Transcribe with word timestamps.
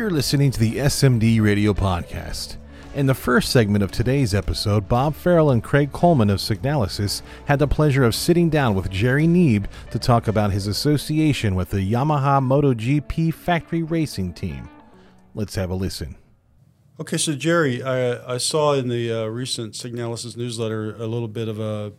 You're 0.00 0.08
listening 0.08 0.50
to 0.52 0.58
the 0.58 0.76
SMD 0.76 1.42
Radio 1.42 1.74
Podcast. 1.74 2.56
In 2.94 3.04
the 3.04 3.14
first 3.14 3.50
segment 3.50 3.84
of 3.84 3.92
today's 3.92 4.32
episode, 4.32 4.88
Bob 4.88 5.14
Farrell 5.14 5.50
and 5.50 5.62
Craig 5.62 5.92
Coleman 5.92 6.30
of 6.30 6.38
Signalysis 6.38 7.20
had 7.44 7.58
the 7.58 7.68
pleasure 7.68 8.04
of 8.04 8.14
sitting 8.14 8.48
down 8.48 8.74
with 8.74 8.88
Jerry 8.88 9.26
Neeb 9.26 9.66
to 9.90 9.98
talk 9.98 10.26
about 10.26 10.52
his 10.52 10.66
association 10.66 11.54
with 11.54 11.68
the 11.68 11.92
Yamaha 11.92 12.40
MotoGP 12.40 13.34
factory 13.34 13.82
racing 13.82 14.32
team. 14.32 14.70
Let's 15.34 15.56
have 15.56 15.68
a 15.68 15.74
listen. 15.74 16.16
Okay, 16.98 17.18
so 17.18 17.34
Jerry, 17.34 17.82
I, 17.82 18.36
I 18.36 18.38
saw 18.38 18.72
in 18.72 18.88
the 18.88 19.12
uh, 19.12 19.26
recent 19.26 19.74
Signalysis 19.74 20.34
newsletter 20.34 20.96
a 20.96 21.06
little 21.06 21.28
bit 21.28 21.46
of 21.48 21.60
a, 21.60 21.92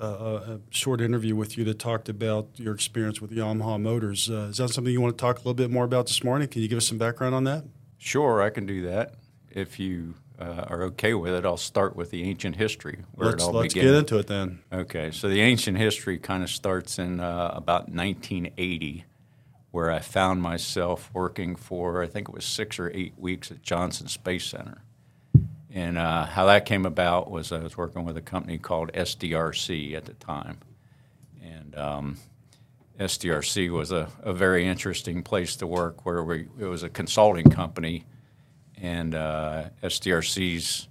a, 0.00 0.06
a, 0.06 0.60
short 0.70 1.00
interview 1.00 1.36
with 1.36 1.56
you 1.56 1.64
that 1.64 1.78
talked 1.78 2.08
about 2.08 2.48
your 2.56 2.74
experience 2.74 3.20
with 3.20 3.30
Yamaha 3.30 3.80
Motors. 3.80 4.28
Uh, 4.30 4.48
is 4.50 4.56
that 4.56 4.70
something 4.70 4.92
you 4.92 5.00
want 5.00 5.16
to 5.16 5.22
talk 5.22 5.36
a 5.36 5.38
little 5.40 5.54
bit 5.54 5.70
more 5.70 5.84
about 5.84 6.06
this 6.06 6.24
morning? 6.24 6.48
Can 6.48 6.62
you 6.62 6.68
give 6.68 6.78
us 6.78 6.86
some 6.86 6.98
background 6.98 7.34
on 7.34 7.44
that? 7.44 7.64
Sure, 7.98 8.42
I 8.42 8.50
can 8.50 8.66
do 8.66 8.82
that. 8.82 9.14
If 9.50 9.78
you 9.78 10.14
uh, 10.38 10.64
are 10.68 10.82
okay 10.82 11.14
with 11.14 11.32
it, 11.32 11.44
I'll 11.44 11.56
start 11.56 11.94
with 11.94 12.10
the 12.10 12.22
ancient 12.24 12.56
history 12.56 12.98
where 13.12 13.30
let's, 13.30 13.42
it 13.42 13.46
all 13.46 13.52
let's 13.52 13.74
began. 13.74 13.92
Let's 13.92 14.10
get 14.10 14.16
into 14.16 14.18
it 14.18 14.26
then. 14.26 14.60
Okay, 14.72 15.10
so 15.10 15.28
the 15.28 15.40
ancient 15.40 15.78
history 15.78 16.18
kind 16.18 16.42
of 16.42 16.50
starts 16.50 16.98
in 16.98 17.20
uh, 17.20 17.52
about 17.54 17.88
1980 17.88 19.04
where 19.70 19.90
I 19.90 19.98
found 19.98 20.40
myself 20.40 21.10
working 21.12 21.56
for, 21.56 22.00
I 22.00 22.06
think 22.06 22.28
it 22.28 22.34
was 22.34 22.44
six 22.44 22.78
or 22.78 22.92
eight 22.94 23.14
weeks 23.18 23.50
at 23.50 23.62
Johnson 23.62 24.06
Space 24.06 24.44
Center. 24.44 24.82
And 25.74 25.98
uh, 25.98 26.26
how 26.26 26.46
that 26.46 26.66
came 26.66 26.86
about 26.86 27.32
was 27.32 27.50
I 27.50 27.58
was 27.58 27.76
working 27.76 28.04
with 28.04 28.16
a 28.16 28.22
company 28.22 28.58
called 28.58 28.92
SDRC 28.92 29.94
at 29.94 30.04
the 30.04 30.14
time. 30.14 30.58
And 31.42 31.76
um, 31.76 32.16
SDRC 33.00 33.70
was 33.70 33.90
a, 33.90 34.08
a, 34.22 34.32
very 34.32 34.68
interesting 34.68 35.24
place 35.24 35.56
to 35.56 35.66
work 35.66 36.06
where 36.06 36.22
we, 36.22 36.46
it 36.60 36.66
was 36.66 36.84
a 36.84 36.88
consulting 36.88 37.50
company. 37.50 38.04
And 38.80 39.16
uh, 39.16 39.64
SDRC's 39.82 40.86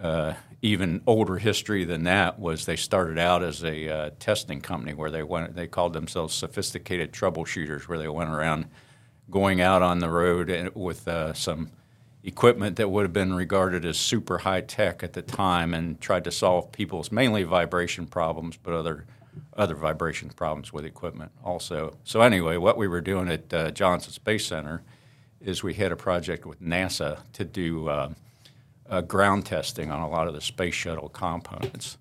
uh, 0.00 0.32
even 0.62 1.02
older 1.06 1.36
history 1.36 1.84
than 1.84 2.04
that 2.04 2.38
was 2.38 2.64
they 2.64 2.76
started 2.76 3.18
out 3.18 3.44
as 3.44 3.62
a 3.62 3.88
uh, 3.88 4.10
testing 4.18 4.62
company 4.62 4.94
where 4.94 5.10
they 5.10 5.22
went 5.22 5.54
they 5.54 5.66
called 5.66 5.92
themselves 5.92 6.34
sophisticated 6.34 7.12
troubleshooters 7.12 7.82
where 7.82 7.98
they 7.98 8.08
went 8.08 8.30
around 8.30 8.66
going 9.30 9.60
out 9.60 9.82
on 9.82 9.98
the 9.98 10.08
road 10.08 10.48
and 10.48 10.74
with 10.74 11.06
uh, 11.06 11.34
some 11.34 11.70
equipment 12.24 12.76
that 12.76 12.90
would 12.90 13.02
have 13.02 13.12
been 13.12 13.34
regarded 13.34 13.84
as 13.84 13.98
super 13.98 14.38
high 14.38 14.62
tech 14.62 15.02
at 15.02 15.12
the 15.12 15.22
time 15.22 15.74
and 15.74 16.00
tried 16.00 16.24
to 16.24 16.30
solve 16.30 16.72
people's 16.72 17.12
mainly 17.12 17.42
vibration 17.44 18.06
problems 18.06 18.56
but 18.56 18.72
other 18.72 19.04
other 19.54 19.74
vibration 19.74 20.30
problems 20.30 20.72
with 20.72 20.84
equipment 20.84 21.30
also 21.44 21.96
so 22.02 22.22
anyway 22.22 22.56
what 22.56 22.78
we 22.78 22.88
were 22.88 23.00
doing 23.00 23.28
at 23.28 23.52
uh, 23.52 23.70
Johnson 23.70 24.12
Space 24.12 24.46
Center 24.46 24.82
is 25.40 25.62
we 25.62 25.74
had 25.74 25.92
a 25.92 25.96
project 25.96 26.46
with 26.46 26.62
NASA 26.62 27.20
to 27.34 27.44
do 27.44 27.88
uh, 27.88 28.10
uh, 28.88 29.00
ground 29.02 29.46
testing 29.46 29.90
on 29.90 30.00
a 30.00 30.08
lot 30.08 30.26
of 30.26 30.34
the 30.34 30.40
space 30.40 30.74
shuttle 30.74 31.08
components. 31.08 31.98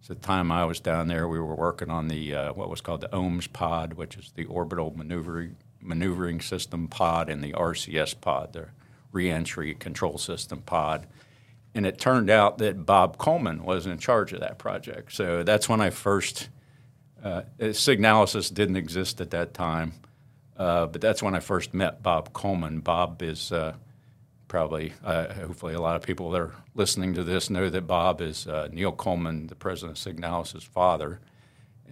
So 0.00 0.14
the 0.14 0.20
time 0.20 0.52
I 0.52 0.64
was 0.64 0.78
down 0.78 1.08
there, 1.08 1.26
we 1.26 1.40
were 1.40 1.54
working 1.54 1.90
on 1.90 2.08
the 2.08 2.34
uh, 2.34 2.52
what 2.52 2.70
was 2.70 2.80
called 2.80 3.00
the 3.00 3.08
OMS 3.08 3.52
pod, 3.52 3.94
which 3.94 4.16
is 4.16 4.32
the 4.34 4.44
orbital 4.44 4.92
maneuvering 4.96 5.56
maneuvering 5.80 6.40
system 6.40 6.88
pod, 6.88 7.28
and 7.28 7.42
the 7.42 7.52
RCS 7.52 8.20
pod, 8.20 8.52
the 8.52 8.68
reentry 9.16 9.74
control 9.74 10.18
system 10.18 10.60
pod. 10.60 11.06
And 11.74 11.84
it 11.84 11.98
turned 11.98 12.30
out 12.30 12.58
that 12.58 12.86
Bob 12.86 13.18
Coleman 13.18 13.64
was 13.64 13.86
in 13.86 13.98
charge 13.98 14.32
of 14.32 14.40
that 14.40 14.58
project. 14.58 15.12
So 15.12 15.42
that's 15.42 15.68
when 15.68 15.80
I 15.80 15.90
first 15.90 16.48
uh, 17.22 17.42
Signalysis 17.58 18.52
didn't 18.52 18.76
exist 18.76 19.20
at 19.20 19.30
that 19.30 19.52
time, 19.52 19.94
uh, 20.56 20.86
but 20.86 21.00
that's 21.00 21.22
when 21.22 21.34
I 21.34 21.40
first 21.40 21.74
met 21.74 22.02
Bob 22.02 22.32
Coleman. 22.32 22.80
Bob 22.80 23.22
is 23.22 23.50
uh, 23.50 23.74
probably, 24.48 24.92
uh, 25.04 25.32
hopefully, 25.34 25.74
a 25.74 25.80
lot 25.80 25.96
of 25.96 26.02
people 26.02 26.30
that 26.30 26.40
are 26.40 26.54
listening 26.74 27.14
to 27.14 27.24
this 27.24 27.50
know 27.50 27.68
that 27.68 27.86
Bob 27.86 28.20
is 28.20 28.46
uh, 28.46 28.68
Neil 28.70 28.92
Coleman, 28.92 29.48
the 29.48 29.54
president 29.56 29.98
of 29.98 30.04
Signalysis' 30.04 30.62
father. 30.62 31.20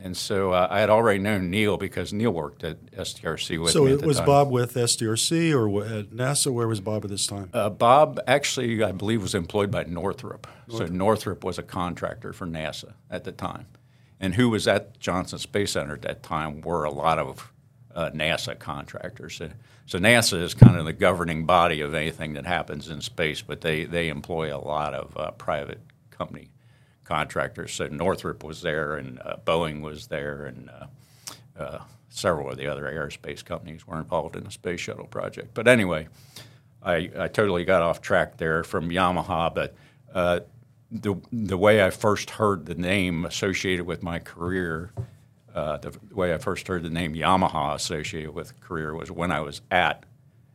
And 0.02 0.16
so 0.16 0.52
uh, 0.52 0.68
I 0.70 0.80
had 0.80 0.90
already 0.90 1.18
known 1.18 1.50
Neil 1.50 1.76
because 1.76 2.12
Neil 2.12 2.30
worked 2.30 2.62
at 2.64 2.84
SDRC 2.92 3.60
with 3.60 3.72
so 3.72 3.84
me. 3.84 3.98
So 3.98 4.06
was 4.06 4.18
time. 4.18 4.26
Bob 4.26 4.50
with 4.50 4.74
SDRC 4.74 5.54
or 5.54 5.84
at 5.84 6.10
NASA? 6.10 6.52
Where 6.52 6.68
was 6.68 6.80
Bob 6.80 7.04
at 7.04 7.10
this 7.10 7.26
time? 7.26 7.50
Uh, 7.52 7.70
Bob 7.70 8.20
actually, 8.26 8.82
I 8.82 8.92
believe, 8.92 9.22
was 9.22 9.34
employed 9.34 9.70
by 9.70 9.84
Northrop. 9.84 10.46
Northrop. 10.68 10.88
So 10.88 10.94
Northrop 10.94 11.44
was 11.44 11.58
a 11.58 11.62
contractor 11.62 12.32
for 12.32 12.46
NASA 12.46 12.94
at 13.10 13.24
the 13.24 13.32
time. 13.32 13.66
And 14.20 14.34
who 14.34 14.50
was 14.50 14.68
at 14.68 14.98
Johnson 15.00 15.38
Space 15.38 15.72
Center 15.72 15.94
at 15.94 16.02
that 16.02 16.22
time 16.22 16.60
were 16.60 16.84
a 16.84 16.90
lot 16.90 17.18
of 17.18 17.52
uh, 17.94 18.10
NASA 18.10 18.58
contractors. 18.58 19.36
So, 19.36 19.50
so, 19.86 19.98
NASA 19.98 20.42
is 20.42 20.54
kind 20.54 20.76
of 20.76 20.86
the 20.86 20.92
governing 20.92 21.44
body 21.44 21.80
of 21.82 21.94
anything 21.94 22.32
that 22.34 22.46
happens 22.46 22.88
in 22.88 23.00
space, 23.02 23.42
but 23.42 23.60
they, 23.60 23.84
they 23.84 24.08
employ 24.08 24.54
a 24.54 24.58
lot 24.58 24.94
of 24.94 25.16
uh, 25.16 25.30
private 25.32 25.80
company 26.10 26.48
contractors. 27.04 27.72
So 27.72 27.86
Northrop 27.88 28.42
was 28.42 28.62
there, 28.62 28.96
and 28.96 29.20
uh, 29.20 29.36
Boeing 29.44 29.80
was 29.80 30.08
there, 30.08 30.46
and 30.46 30.70
uh, 30.70 31.62
uh, 31.62 31.82
several 32.08 32.50
of 32.50 32.56
the 32.56 32.66
other 32.66 32.84
aerospace 32.84 33.44
companies 33.44 33.86
were 33.86 33.98
involved 33.98 34.36
in 34.36 34.44
the 34.44 34.50
space 34.50 34.80
shuttle 34.80 35.06
project. 35.06 35.54
But 35.54 35.68
anyway, 35.68 36.08
I, 36.82 37.10
I 37.18 37.28
totally 37.28 37.64
got 37.64 37.82
off 37.82 38.00
track 38.00 38.36
there 38.36 38.64
from 38.64 38.90
Yamaha, 38.90 39.54
but 39.54 39.74
uh, 40.12 40.40
the, 40.90 41.16
the 41.32 41.58
way 41.58 41.84
I 41.84 41.90
first 41.90 42.30
heard 42.30 42.66
the 42.66 42.74
name 42.74 43.24
associated 43.24 43.86
with 43.86 44.02
my 44.02 44.18
career– 44.18 44.92
uh, 45.54 45.76
the 45.76 45.96
way 46.12 46.34
I 46.34 46.38
first 46.38 46.66
heard 46.66 46.82
the 46.82 46.90
name 46.90 47.14
Yamaha 47.14 47.74
associated 47.74 48.34
with 48.34 48.60
career 48.60 48.92
was 48.92 49.10
when 49.10 49.30
I 49.30 49.40
was 49.40 49.62
at 49.70 50.04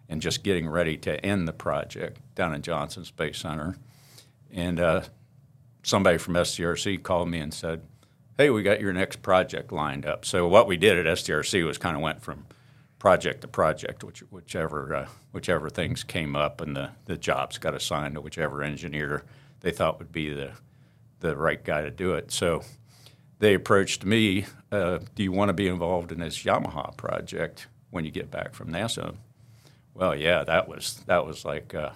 and 0.10 0.22
just 0.22 0.44
getting 0.44 0.68
ready 0.68 0.98
to 0.98 1.26
end 1.26 1.48
the 1.48 1.54
project 1.54 2.20
down 2.36 2.54
in 2.54 2.62
Johnson 2.62 3.06
Space 3.06 3.38
Center. 3.38 3.78
And 4.52 4.80
uh, 4.80 5.04
somebody 5.90 6.18
from 6.18 6.36
SDRC 6.36 7.04
called 7.04 7.30
me 7.30 7.40
and 7.40 7.54
said, 7.54 7.82
Hey, 8.38 8.50
we 8.50 8.64
got 8.64 8.80
your 8.80 8.94
next 8.94 9.22
project 9.22 9.74
lined 9.74 10.06
up. 10.06 10.24
So, 10.24 10.48
what 10.48 10.68
we 10.68 10.78
did 10.78 10.98
at 10.98 11.18
SDRC 11.18 11.66
was 11.66 11.78
kind 11.78 11.98
of 11.98 12.02
went 12.02 12.22
from 12.22 12.46
project 12.98 13.42
to 13.42 13.48
project, 13.48 14.04
which, 14.04 14.20
whichever, 14.30 14.96
uh, 14.96 15.08
whichever 15.32 15.70
things 15.70 16.04
came 16.04 16.36
up 16.36 16.62
and 16.62 16.76
the, 16.76 16.92
the 17.06 17.18
jobs 17.18 17.58
got 17.58 17.74
assigned 17.74 18.16
to 18.16 18.22
whichever 18.22 18.64
engineer 18.64 19.24
they 19.62 19.72
thought 19.72 20.00
would 20.00 20.12
be 20.12 20.34
the, 20.34 20.52
the 21.20 21.36
right 21.36 21.64
guy 21.64 21.82
to 21.82 21.92
do 21.92 22.14
it. 22.14 22.32
So, 22.32 22.64
they 23.40 23.54
approached 23.54 24.06
me, 24.06 24.46
uh, 24.72 25.00
"Do 25.16 25.24
you 25.24 25.32
want 25.32 25.50
to 25.50 25.54
be 25.54 25.68
involved 25.68 26.12
in 26.12 26.20
this 26.20 26.44
Yamaha 26.44 26.96
project 26.96 27.68
when 27.90 28.06
you 28.06 28.12
get 28.12 28.32
back 28.32 28.54
from 28.54 28.72
NASA?" 28.72 29.16
Well, 29.94 30.16
yeah, 30.16 30.46
that 30.46 30.70
was 30.70 31.02
that 31.08 31.26
was 31.26 31.44
like, 31.44 31.76
uh, 31.76 31.92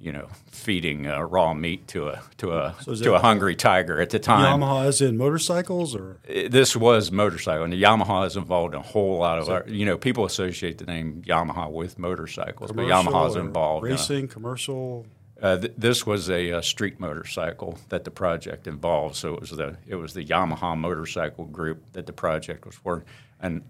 you 0.00 0.12
know, 0.12 0.28
feeding 0.50 1.06
uh, 1.06 1.20
raw 1.20 1.52
meat 1.52 1.86
to 1.88 2.08
a 2.08 2.22
to 2.38 2.52
a 2.52 2.74
so 2.80 2.94
to 2.94 3.14
a 3.14 3.18
hungry 3.18 3.54
tiger 3.54 4.00
at 4.00 4.10
the 4.10 4.18
time. 4.18 4.60
Yamaha 4.60 4.88
is 4.88 5.00
in 5.02 5.16
motorcycles, 5.18 5.94
or 5.94 6.18
this 6.26 6.74
was 6.74 7.12
motorcycle, 7.12 7.64
and 7.64 7.72
the 7.72 7.82
Yamaha 7.82 8.26
is 8.26 8.36
involved 8.36 8.74
in 8.74 8.80
a 8.80 8.82
whole 8.82 9.18
lot 9.18 9.38
of. 9.38 9.48
Our, 9.50 9.68
you 9.68 9.84
know, 9.84 9.98
people 9.98 10.24
associate 10.24 10.78
the 10.78 10.86
name 10.86 11.22
Yamaha 11.26 11.70
with 11.70 11.98
motorcycles, 11.98 12.72
but 12.72 12.86
Yamaha 12.86 13.28
is 13.28 13.36
involved 13.36 13.84
racing, 13.84 14.20
in 14.20 14.24
a, 14.24 14.28
commercial. 14.28 15.06
Uh, 15.40 15.58
th- 15.58 15.72
this 15.76 16.06
was 16.06 16.28
a, 16.28 16.50
a, 16.50 16.62
street 16.62 17.00
motorcycle 17.00 17.78
that 17.88 18.04
the 18.04 18.10
project 18.10 18.66
involved. 18.66 19.16
So 19.16 19.34
it 19.34 19.40
was 19.40 19.50
the 19.50 19.76
it 19.86 19.96
was 19.96 20.14
the 20.14 20.24
Yamaha 20.24 20.78
motorcycle 20.78 21.44
group 21.44 21.92
that 21.92 22.06
the 22.06 22.12
project 22.12 22.64
was 22.64 22.74
for. 22.74 23.04
And 23.38 23.62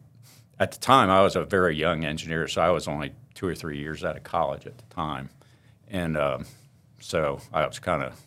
at 0.61 0.73
the 0.73 0.79
time, 0.79 1.11
I 1.11 1.23
was 1.23 1.35
a 1.35 1.45
very 1.45 1.75
young 1.75 2.05
engineer, 2.05 2.47
so 2.47 2.61
I 2.61 2.71
was 2.71 2.87
only 2.87 3.13
two 3.35 3.49
or 3.49 3.55
three 3.55 3.79
years 3.79 4.05
out 4.05 4.17
of 4.17 4.23
college 4.23 4.67
at 4.67 4.77
the 4.77 4.95
time, 4.95 5.31
and 5.91 6.17
um, 6.17 6.47
so 7.01 7.41
I 7.53 7.67
was 7.67 7.79
kind 7.79 8.03
of 8.03 8.19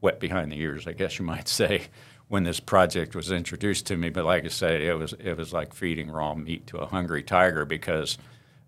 wet 0.00 0.20
behind 0.20 0.52
the 0.52 0.60
ears, 0.60 0.86
I 0.86 0.92
guess 0.92 1.18
you 1.18 1.24
might 1.24 1.48
say, 1.60 1.88
when 2.28 2.44
this 2.44 2.60
project 2.60 3.14
was 3.14 3.30
introduced 3.30 3.86
to 3.86 3.96
me. 3.96 4.10
But 4.10 4.24
like 4.24 4.44
I 4.44 4.48
said, 4.48 4.80
it 4.80 4.94
was 4.94 5.12
it 5.14 5.36
was 5.36 5.52
like 5.52 5.74
feeding 5.74 6.10
raw 6.10 6.34
meat 6.34 6.66
to 6.68 6.78
a 6.78 6.86
hungry 6.86 7.22
tiger 7.22 7.64
because 7.64 8.18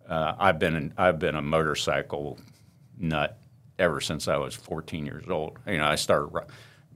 uh, 0.09 0.35
I've 0.39 0.59
been 0.59 0.95
I've 0.97 1.19
been 1.19 1.35
a 1.35 1.43
motorcycle 1.43 2.39
nut 2.99 3.39
ever 3.79 4.01
since 4.01 4.29
I 4.29 4.37
was 4.37 4.55
14 4.55 5.07
years 5.07 5.25
old. 5.29 5.59
You 5.67 5.79
know, 5.79 5.87
I 5.87 5.97
started. 5.97 6.47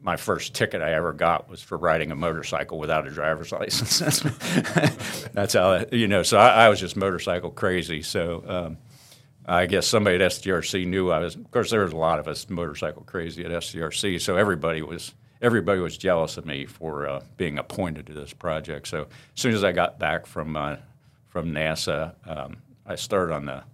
My 0.01 0.17
first 0.17 0.55
ticket 0.55 0.81
I 0.81 0.93
ever 0.93 1.13
got 1.13 1.51
was 1.51 1.61
for 1.61 1.77
riding 1.77 2.13
a 2.13 2.15
motorcycle 2.15 2.79
without 2.79 3.09
a 3.09 3.11
driver's 3.11 3.51
license. 3.61 4.21
That's 5.33 5.55
how 5.55 5.85
you 5.91 6.07
know. 6.07 6.23
So 6.23 6.39
I, 6.39 6.67
I, 6.67 6.69
was 6.69 6.79
just 6.79 6.97
motorcycle 6.97 7.51
crazy. 7.51 8.03
So 8.03 8.45
um, 8.47 8.79
I 9.49 9.65
guess 9.65 9.87
somebody 9.87 10.17
at 10.17 10.31
SDRC 10.31 10.87
knew 10.87 11.11
I 11.11 11.21
was. 11.21 11.35
Of 11.35 11.51
course, 11.51 11.71
there 11.71 11.83
was 11.83 11.95
a 11.95 11.97
lot 11.97 12.19
of 12.19 12.29
us 12.29 12.51
motorcycle 12.51 13.03
crazy 13.05 13.47
at 13.47 13.51
SDRC. 13.51 14.21
So 14.21 14.37
everybody 14.37 14.83
was 14.83 15.15
everybody 15.41 15.81
was 15.81 15.97
jealous 15.97 16.37
of 16.37 16.45
me 16.45 16.67
for 16.67 17.09
uh, 17.09 17.23
being 17.39 17.59
appointed 17.59 18.07
to 18.09 18.13
this 18.13 18.35
project. 18.35 18.89
So 18.89 19.03
as 19.03 19.41
soon 19.41 19.55
as 19.55 19.65
I 19.65 19.73
got 19.73 19.99
back 19.99 20.27
from 20.27 20.55
uh, 20.55 20.77
from 21.29 21.53
NASA, 21.53 22.15
um, 22.27 22.59
I 22.85 22.95
started 22.97 23.33
on 23.33 23.47
the 23.47 23.65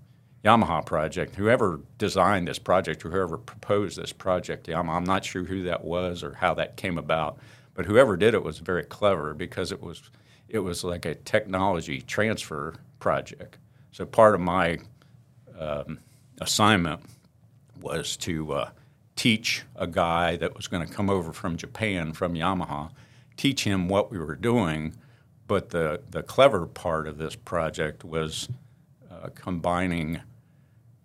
Yamaha 0.44 0.86
project. 0.86 1.34
Whoever 1.34 1.80
designed 1.98 2.46
this 2.46 2.60
project, 2.60 3.04
or 3.04 3.10
whoever 3.10 3.36
proposed 3.36 3.98
this 3.98 4.12
project, 4.12 4.68
Yamaha, 4.68 4.90
I'm 4.90 5.04
not 5.04 5.24
sure 5.24 5.42
who 5.42 5.64
that 5.64 5.82
was 5.82 6.22
or 6.22 6.34
how 6.34 6.54
that 6.54 6.76
came 6.76 6.98
about, 6.98 7.38
but 7.74 7.86
whoever 7.86 8.16
did 8.16 8.34
it 8.34 8.44
was 8.44 8.58
very 8.58 8.84
clever 8.84 9.34
because 9.34 9.72
it 9.72 9.82
was 9.82 10.08
it 10.48 10.60
was 10.60 10.84
like 10.84 11.04
a 11.04 11.16
technology 11.16 12.00
transfer 12.00 12.76
project. 13.00 13.58
So 13.90 14.04
part 14.04 14.36
of 14.36 14.40
my 14.40 14.78
um, 15.58 15.98
assignment 16.40 17.00
was 17.80 18.16
to 18.18 18.52
uh, 18.52 18.70
teach 19.16 19.62
a 19.76 19.86
guy 19.86 20.36
that 20.36 20.56
was 20.56 20.66
going 20.66 20.86
to 20.86 20.92
come 20.92 21.10
over 21.10 21.32
from 21.32 21.56
Japan 21.56 22.12
from 22.12 22.34
Yamaha, 22.34 22.90
teach 23.36 23.64
him 23.64 23.88
what 23.88 24.10
we 24.10 24.18
were 24.18 24.36
doing. 24.36 24.94
But 25.46 25.70
the, 25.70 26.00
the 26.10 26.22
clever 26.22 26.66
part 26.66 27.06
of 27.06 27.18
this 27.18 27.36
project 27.36 28.04
was 28.04 28.48
uh, 29.10 29.28
combining 29.34 30.20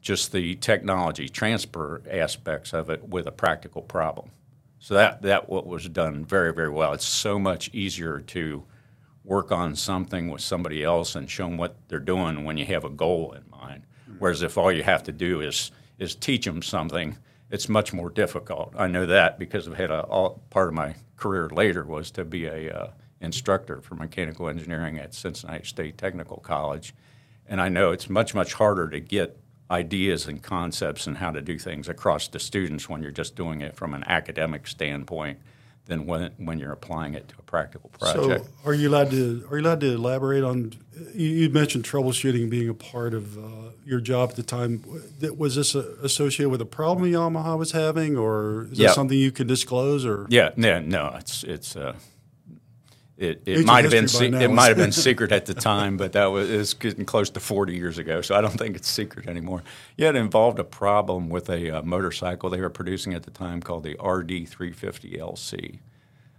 just 0.01 0.31
the 0.31 0.55
technology 0.55 1.27
transfer 1.27 2.01
aspects 2.09 2.73
of 2.73 2.89
it 2.89 3.09
with 3.09 3.27
a 3.27 3.31
practical 3.31 3.81
problem. 3.81 4.31
So 4.79 4.93
that 4.93 5.21
that 5.23 5.49
what 5.49 5.67
was 5.67 5.89
done 5.89 6.23
very 6.23 6.53
very 6.53 6.69
well. 6.69 6.93
It's 6.93 7.05
so 7.05 7.37
much 7.37 7.69
easier 7.73 8.21
to 8.21 8.63
work 9.25 9.51
on 9.51 9.75
something 9.75 10.29
with 10.29 10.41
somebody 10.41 10.83
else 10.83 11.15
and 11.15 11.29
show 11.29 11.43
them 11.43 11.57
what 11.57 11.75
they're 11.89 11.99
doing 11.99 12.45
when 12.45 12.57
you 12.57 12.65
have 12.65 12.85
a 12.85 12.89
goal 12.89 13.33
in 13.33 13.43
mind. 13.51 13.83
Whereas 14.17 14.41
if 14.41 14.57
all 14.57 14.71
you 14.71 14.83
have 14.83 15.03
to 15.03 15.11
do 15.11 15.41
is 15.41 15.71
is 15.97 16.15
teach 16.15 16.45
them 16.45 16.61
something, 16.61 17.17
it's 17.51 17.67
much 17.67 17.91
more 17.93 18.09
difficult. 18.09 18.73
I 18.77 18.87
know 18.87 19.05
that 19.05 19.37
because 19.37 19.67
I've 19.67 19.75
had 19.75 19.91
a 19.91 20.01
all, 20.03 20.41
part 20.49 20.69
of 20.69 20.73
my 20.73 20.95
career 21.17 21.49
later 21.49 21.83
was 21.83 22.09
to 22.11 22.23
be 22.23 22.45
a 22.45 22.73
uh, 22.73 22.91
instructor 23.19 23.81
for 23.81 23.95
mechanical 23.95 24.47
engineering 24.47 24.97
at 24.97 25.13
Cincinnati 25.13 25.65
State 25.65 25.97
Technical 25.97 26.37
College, 26.37 26.93
and 27.47 27.59
I 27.59 27.69
know 27.69 27.91
it's 27.91 28.09
much 28.09 28.33
much 28.33 28.53
harder 28.53 28.87
to 28.89 28.99
get 28.99 29.37
ideas 29.71 30.27
and 30.27 30.41
concepts 30.41 31.05
and 31.05 31.17
how 31.17 31.31
to 31.31 31.41
do 31.41 31.59
things 31.59 31.87
across 31.87 32.27
the 32.27 32.39
students 32.39 32.89
when 32.89 33.03
you're 33.03 33.11
just 33.11 33.35
doing 33.35 33.61
it 33.61 33.75
from 33.75 33.93
an 33.93 34.03
academic 34.07 34.65
standpoint 34.65 35.37
than 35.89 36.05
when, 36.05 36.31
when 36.37 36.59
you're 36.59 36.71
applying 36.71 37.15
it 37.15 37.27
to 37.27 37.35
a 37.39 37.41
practical 37.41 37.89
project. 37.89 38.45
So, 38.45 38.51
are 38.63 38.73
you 38.73 38.89
allowed 38.89 39.09
to 39.11 39.45
are 39.49 39.57
you 39.57 39.65
allowed 39.65 39.81
to 39.81 39.93
elaborate 39.93 40.43
on? 40.43 40.73
You 41.13 41.49
mentioned 41.49 41.83
troubleshooting 41.83 42.49
being 42.49 42.69
a 42.69 42.73
part 42.73 43.13
of 43.13 43.37
uh, 43.37 43.71
your 43.83 43.99
job 43.99 44.29
at 44.29 44.35
the 44.35 44.43
time. 44.43 44.83
Was 45.35 45.55
this 45.55 45.75
associated 45.75 46.49
with 46.49 46.61
a 46.61 46.65
problem 46.65 47.11
Yamaha 47.11 47.57
was 47.57 47.71
having, 47.71 48.17
or 48.17 48.67
is 48.71 48.79
yeah. 48.79 48.87
that 48.87 48.95
something 48.95 49.17
you 49.17 49.31
can 49.31 49.47
disclose? 49.47 50.05
Or 50.05 50.27
yeah, 50.29 50.51
no, 50.55 50.79
no, 50.79 51.15
it's 51.17 51.43
it's. 51.43 51.75
Uh, 51.75 51.95
it, 53.19 53.41
it 53.45 53.65
might 53.65 53.83
have 53.83 53.91
been 53.91 54.07
se- 54.07 54.27
it 54.27 54.49
might 54.49 54.69
have 54.69 54.77
been 54.77 54.91
secret 55.07 55.33
at 55.33 55.45
the 55.45 55.53
time, 55.53 55.97
but 55.97 56.13
that 56.13 56.27
was 56.27 56.49
it's 56.49 56.73
getting 56.73 57.03
close 57.03 57.29
to 57.31 57.41
40 57.41 57.75
years 57.75 57.97
ago, 57.97 58.21
so 58.21 58.33
I 58.33 58.39
don't 58.39 58.57
think 58.57 58.77
it's 58.77 58.87
secret 58.87 59.27
anymore. 59.27 59.61
Yeah, 59.97 60.09
it 60.09 60.15
involved 60.15 60.57
a 60.57 60.63
problem 60.63 61.27
with 61.27 61.49
a 61.49 61.69
uh, 61.79 61.81
motorcycle 61.81 62.49
they 62.49 62.61
were 62.61 62.69
producing 62.69 63.13
at 63.13 63.23
the 63.23 63.31
time 63.31 63.61
called 63.61 63.83
the 63.83 63.95
RD350LC. 63.95 65.79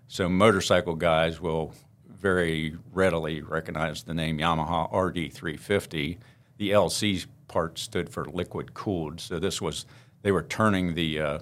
So 0.08 0.28
motorcycle 0.30 0.96
guys 0.96 1.38
will 1.38 1.74
very 2.08 2.76
readily 2.92 3.42
recognize 3.42 4.02
the 4.02 4.14
name 4.14 4.38
Yamaha 4.38 4.90
RD350. 4.90 6.16
The 6.56 6.70
LC 6.70 7.26
part 7.46 7.78
stood 7.78 8.08
for 8.08 8.24
liquid 8.24 8.72
cooled, 8.72 9.20
so 9.20 9.38
this 9.38 9.60
was 9.60 9.84
they 10.22 10.32
were 10.32 10.42
turning 10.42 10.94
the 10.94 11.20
uh, 11.20 11.38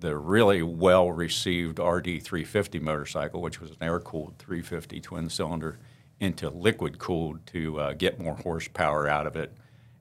the 0.00 0.16
really 0.16 0.62
well 0.62 1.10
received 1.10 1.78
RD 1.78 2.22
350 2.22 2.78
motorcycle, 2.78 3.40
which 3.40 3.60
was 3.60 3.70
an 3.70 3.76
air 3.80 4.00
cooled 4.00 4.34
350 4.38 5.00
twin 5.00 5.28
cylinder, 5.28 5.78
into 6.20 6.50
liquid 6.50 6.98
cooled 6.98 7.44
to 7.46 7.80
uh, 7.80 7.92
get 7.92 8.20
more 8.20 8.34
horsepower 8.34 9.08
out 9.08 9.26
of 9.26 9.36
it. 9.36 9.52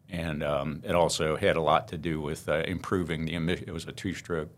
And 0.09 0.43
um, 0.43 0.81
it 0.85 0.95
also 0.95 1.35
had 1.35 1.57
a 1.57 1.61
lot 1.61 1.87
to 1.89 1.97
do 1.97 2.21
with 2.21 2.47
uh, 2.47 2.63
improving 2.65 3.25
the 3.25 3.33
emission. 3.33 3.65
It 3.67 3.73
was 3.73 3.87
a 3.87 3.91
two 3.91 4.13
stroke 4.13 4.49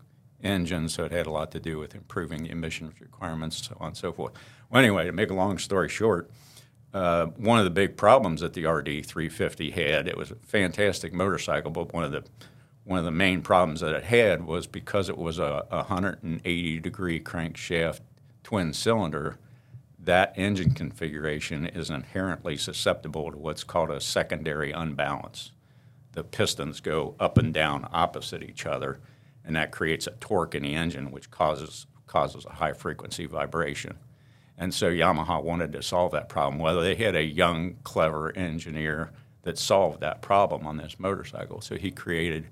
engine, 0.42 0.88
so 0.90 1.06
it 1.06 1.12
had 1.12 1.28
a 1.28 1.32
lot 1.32 1.52
to 1.52 1.60
do 1.60 1.80
with 1.80 1.96
improving 1.96 2.44
the 2.44 2.50
emissions 2.50 3.02
requirements, 3.02 3.68
so 3.68 3.76
on 3.80 3.88
and 3.88 3.98
so 3.98 4.12
forth. 4.12 4.34
Well, 4.70 4.82
anyway, 4.82 5.06
to 5.06 5.12
make 5.12 5.32
a 5.32 5.34
long 5.34 5.58
story 5.58 5.90
short, 5.90 6.30
uh, 6.94 7.28
one 7.38 7.60
of 7.60 7.66
the 7.66 7.72
big 7.72 7.98
problems 7.98 8.42
that 8.42 8.54
the 8.54 8.66
RD 8.66 9.06
350 9.06 9.72
had, 9.72 10.08
it 10.08 10.18
was 10.18 10.32
a 10.32 10.36
fantastic 10.36 11.14
motorcycle, 11.14 11.72
but 11.72 11.94
one 11.94 12.04
of 12.04 12.12
the 12.12 12.24
one 12.90 12.98
of 12.98 13.06
the 13.06 13.12
main 13.12 13.44
problems 13.44 13.82
that 13.82 13.94
it 13.94 14.06
had 14.06 14.48
was 14.48 14.66
because 14.66 15.10
it 15.10 15.18
was 15.18 15.38
a, 15.38 15.64
a 15.70 15.78
180 15.78 16.80
degree 16.80 17.20
crankshaft 17.20 18.00
twin 18.42 18.74
cylinder, 18.74 19.38
that 20.00 20.34
engine 20.36 20.72
configuration 20.72 21.68
is 21.68 21.92
inherently 21.92 22.58
susceptible 22.58 23.30
to 23.30 23.38
what's 23.38 23.64
called 23.64 23.92
a 23.92 24.02
secondary 24.02 24.72
unbalance. 24.72 25.52
The 26.14 26.24
pistons 26.24 26.80
go 26.80 27.14
up 27.20 27.38
and 27.38 27.54
down 27.54 27.88
opposite 27.94 28.42
each 28.42 28.66
other, 28.66 29.00
and 29.46 29.56
that 29.56 29.70
creates 29.70 30.08
a 30.08 30.12
torque 30.20 30.56
in 30.56 30.64
the 30.64 30.74
engine, 30.74 31.12
which 31.12 31.30
causes 31.30 31.86
causes 32.08 32.44
a 32.46 32.54
high 32.54 32.74
frequency 32.74 33.28
vibration. 33.28 34.00
And 34.58 34.74
so 34.74 34.90
Yamaha 34.90 35.44
wanted 35.44 35.74
to 35.74 35.84
solve 35.84 36.12
that 36.14 36.28
problem. 36.28 36.58
Whether 36.58 36.82
they 36.82 36.96
had 36.96 37.16
a 37.16 37.24
young, 37.24 37.76
clever 37.84 38.36
engineer 38.36 39.12
that 39.44 39.60
solved 39.60 40.00
that 40.00 40.24
problem 40.24 40.66
on 40.66 40.78
this 40.78 41.00
motorcycle, 41.00 41.62
so 41.62 41.76
he 41.76 41.92
created 41.92 42.48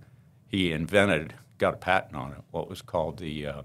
he 0.47 0.71
invented, 0.71 1.33
got 1.57 1.75
a 1.75 1.77
patent 1.77 2.15
on 2.15 2.31
it, 2.31 2.39
what 2.51 2.69
was 2.69 2.81
called 2.81 3.19
the 3.19 3.47
uh, 3.47 3.61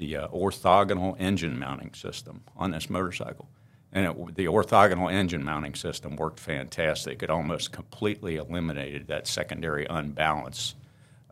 the 0.00 0.16
uh, 0.16 0.28
orthogonal 0.28 1.14
engine 1.20 1.58
mounting 1.58 1.92
system 1.92 2.42
on 2.56 2.70
this 2.70 2.88
motorcycle. 2.88 3.48
And 3.92 4.06
it, 4.06 4.34
the 4.34 4.46
orthogonal 4.46 5.12
engine 5.12 5.44
mounting 5.44 5.74
system 5.74 6.16
worked 6.16 6.40
fantastic. 6.40 7.22
It 7.22 7.28
almost 7.28 7.70
completely 7.70 8.36
eliminated 8.36 9.08
that 9.08 9.26
secondary 9.26 9.86
unbalance. 9.90 10.74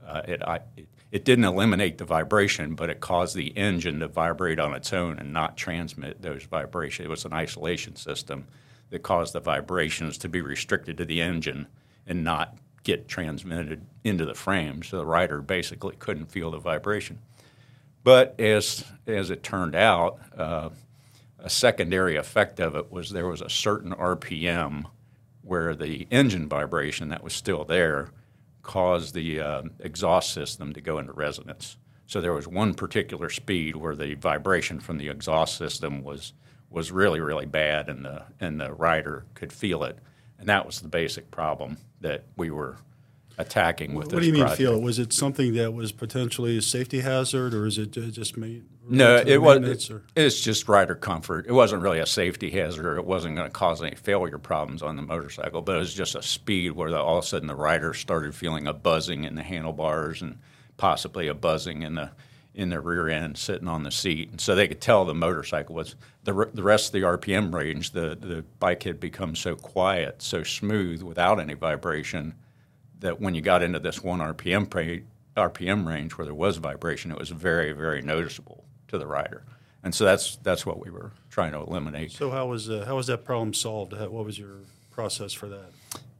Uh, 0.06 0.20
it, 0.28 0.42
I, 0.42 0.60
it, 0.76 0.88
it 1.10 1.24
didn't 1.24 1.46
eliminate 1.46 1.96
the 1.96 2.04
vibration, 2.04 2.74
but 2.74 2.90
it 2.90 3.00
caused 3.00 3.34
the 3.34 3.56
engine 3.56 4.00
to 4.00 4.08
vibrate 4.08 4.58
on 4.58 4.74
its 4.74 4.92
own 4.92 5.18
and 5.18 5.32
not 5.32 5.56
transmit 5.56 6.20
those 6.20 6.44
vibrations. 6.44 7.06
It 7.06 7.10
was 7.10 7.24
an 7.24 7.32
isolation 7.32 7.96
system 7.96 8.46
that 8.90 9.02
caused 9.02 9.32
the 9.32 9.40
vibrations 9.40 10.18
to 10.18 10.28
be 10.28 10.42
restricted 10.42 10.98
to 10.98 11.06
the 11.06 11.22
engine 11.22 11.68
and 12.06 12.22
not 12.22 12.54
get 12.88 13.06
transmitted 13.06 13.84
into 14.02 14.24
the 14.24 14.34
frame, 14.34 14.82
so 14.82 14.96
the 14.96 15.04
rider 15.04 15.42
basically 15.42 15.94
couldn't 15.96 16.32
feel 16.32 16.50
the 16.50 16.58
vibration. 16.58 17.18
But 18.02 18.34
as 18.40 18.82
as 19.06 19.28
it 19.28 19.42
turned 19.42 19.74
out, 19.74 20.18
uh, 20.34 20.70
a 21.38 21.50
secondary 21.50 22.16
effect 22.16 22.58
of 22.60 22.74
it 22.74 22.90
was 22.90 23.10
there 23.10 23.28
was 23.28 23.42
a 23.42 23.50
certain 23.50 23.92
RPM 23.92 24.84
where 25.42 25.74
the 25.74 26.06
engine 26.10 26.48
vibration 26.48 27.10
that 27.10 27.22
was 27.22 27.34
still 27.34 27.62
there 27.66 28.08
caused 28.62 29.12
the 29.12 29.38
uh, 29.38 29.62
exhaust 29.80 30.32
system 30.32 30.72
to 30.72 30.80
go 30.80 30.98
into 30.98 31.12
resonance. 31.12 31.76
So 32.06 32.22
there 32.22 32.32
was 32.32 32.48
one 32.48 32.72
particular 32.72 33.28
speed 33.28 33.76
where 33.76 33.96
the 33.96 34.14
vibration 34.14 34.80
from 34.80 34.96
the 34.96 35.10
exhaust 35.10 35.58
system 35.58 36.02
was 36.02 36.32
was 36.70 36.90
really 36.90 37.20
really 37.20 37.44
bad, 37.44 37.90
and 37.90 38.06
the 38.06 38.22
and 38.40 38.58
the 38.58 38.72
rider 38.72 39.26
could 39.34 39.52
feel 39.52 39.84
it, 39.84 39.98
and 40.38 40.48
that 40.48 40.66
was 40.66 40.80
the 40.80 40.88
basic 40.88 41.30
problem 41.30 41.76
that 42.00 42.24
we 42.36 42.50
were 42.50 42.76
attacking 43.38 43.94
with 43.94 44.12
what 44.12 44.20
do 44.20 44.26
you 44.26 44.32
mean 44.32 44.42
project. 44.42 44.58
feel? 44.58 44.80
Was 44.80 44.98
it 44.98 45.12
something 45.12 45.54
that 45.54 45.72
was 45.72 45.92
potentially 45.92 46.56
a 46.58 46.62
safety 46.62 47.00
hazard, 47.00 47.54
or 47.54 47.66
is 47.66 47.78
it 47.78 47.92
just 47.92 48.36
me? 48.36 48.62
No, 48.90 49.16
it 49.24 49.40
was. 49.40 49.90
or- 49.90 50.02
It's 50.16 50.40
just 50.40 50.68
rider 50.68 50.94
comfort. 50.94 51.46
It 51.46 51.52
wasn't 51.52 51.82
really 51.82 51.98
a 52.00 52.06
safety 52.06 52.50
hazard, 52.50 52.96
it 52.98 53.04
wasn't 53.04 53.36
going 53.36 53.46
to 53.46 53.52
cause 53.52 53.82
any 53.82 53.94
failure 53.94 54.38
problems 54.38 54.82
on 54.82 54.96
the 54.96 55.02
motorcycle. 55.02 55.62
But 55.62 55.76
it 55.76 55.78
was 55.80 55.94
just 55.94 56.14
a 56.16 56.22
speed 56.22 56.72
where 56.72 56.90
the, 56.90 56.98
all 56.98 57.18
of 57.18 57.24
a 57.24 57.26
sudden 57.26 57.46
the 57.48 57.54
rider 57.54 57.94
started 57.94 58.34
feeling 58.34 58.66
a 58.66 58.72
buzzing 58.72 59.24
in 59.24 59.34
the 59.36 59.42
handlebars 59.42 60.20
and 60.22 60.38
possibly 60.76 61.28
a 61.28 61.34
buzzing 61.34 61.82
in 61.82 61.94
the 61.96 62.10
in 62.54 62.70
the 62.70 62.80
rear 62.80 63.08
end, 63.08 63.38
sitting 63.38 63.68
on 63.68 63.82
the 63.82 63.90
seat, 63.90 64.30
and 64.30 64.40
so 64.40 64.54
they 64.54 64.66
could 64.66 64.80
tell 64.80 65.04
the 65.04 65.14
motorcycle 65.14 65.74
was 65.74 65.94
the 66.24 66.32
the 66.52 66.62
rest 66.62 66.86
of 66.86 66.92
the 66.92 67.02
RPM 67.02 67.52
range. 67.52 67.92
The 67.92 68.16
the 68.20 68.44
bike 68.58 68.82
had 68.82 68.98
become 68.98 69.36
so 69.36 69.54
quiet, 69.54 70.22
so 70.22 70.42
smooth, 70.42 71.02
without 71.02 71.40
any 71.40 71.54
vibration, 71.54 72.34
that 73.00 73.20
when 73.20 73.34
you 73.34 73.40
got 73.40 73.62
into 73.62 73.78
this 73.78 74.02
one 74.02 74.20
RPM 74.20 74.68
pra- 74.68 75.02
RPM 75.36 75.86
range 75.86 76.18
where 76.18 76.24
there 76.24 76.34
was 76.34 76.56
vibration, 76.56 77.12
it 77.12 77.18
was 77.18 77.30
very 77.30 77.72
very 77.72 78.02
noticeable 78.02 78.64
to 78.88 78.98
the 78.98 79.06
rider, 79.06 79.44
and 79.84 79.94
so 79.94 80.04
that's 80.04 80.36
that's 80.36 80.66
what 80.66 80.84
we 80.84 80.90
were 80.90 81.12
trying 81.30 81.52
to 81.52 81.58
eliminate. 81.58 82.10
So 82.12 82.30
how 82.30 82.46
was 82.46 82.68
uh, 82.68 82.84
how 82.86 82.96
was 82.96 83.06
that 83.06 83.24
problem 83.24 83.54
solved? 83.54 83.92
What 83.92 84.24
was 84.24 84.38
your 84.38 84.56
process 84.90 85.32
for 85.32 85.48
that? 85.48 85.70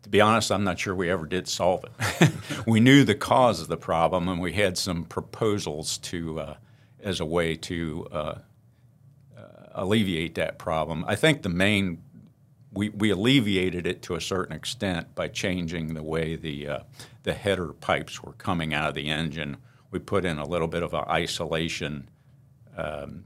To 0.02 0.08
be 0.08 0.20
honest, 0.20 0.50
I'm 0.52 0.64
not 0.64 0.78
sure 0.78 0.94
we 0.94 1.10
ever 1.10 1.26
did 1.26 1.48
solve 1.48 1.84
it. 1.84 2.30
we 2.66 2.80
knew 2.80 3.04
the 3.04 3.14
cause 3.14 3.60
of 3.60 3.68
the 3.68 3.76
problem, 3.76 4.28
and 4.28 4.40
we 4.40 4.52
had 4.52 4.78
some 4.78 5.04
proposals 5.04 5.98
to 5.98 6.40
uh, 6.40 6.54
as 7.02 7.20
a 7.20 7.24
way 7.24 7.56
to 7.56 8.06
uh, 8.10 8.16
uh, 8.16 9.42
alleviate 9.72 10.34
that 10.36 10.58
problem. 10.58 11.04
I 11.06 11.16
think 11.16 11.42
the 11.42 11.48
main 11.48 12.02
we, 12.72 12.90
we 12.90 13.10
alleviated 13.10 13.86
it 13.86 14.02
to 14.02 14.14
a 14.14 14.20
certain 14.20 14.54
extent 14.54 15.14
by 15.14 15.28
changing 15.28 15.94
the 15.94 16.02
way 16.02 16.36
the 16.36 16.68
uh, 16.68 16.78
the 17.22 17.32
header 17.34 17.72
pipes 17.72 18.22
were 18.22 18.32
coming 18.34 18.72
out 18.72 18.88
of 18.88 18.94
the 18.94 19.08
engine. 19.08 19.56
We 19.90 19.98
put 19.98 20.24
in 20.24 20.38
a 20.38 20.46
little 20.46 20.68
bit 20.68 20.82
of 20.82 20.94
an 20.94 21.04
isolation. 21.08 22.08
Um, 22.76 23.24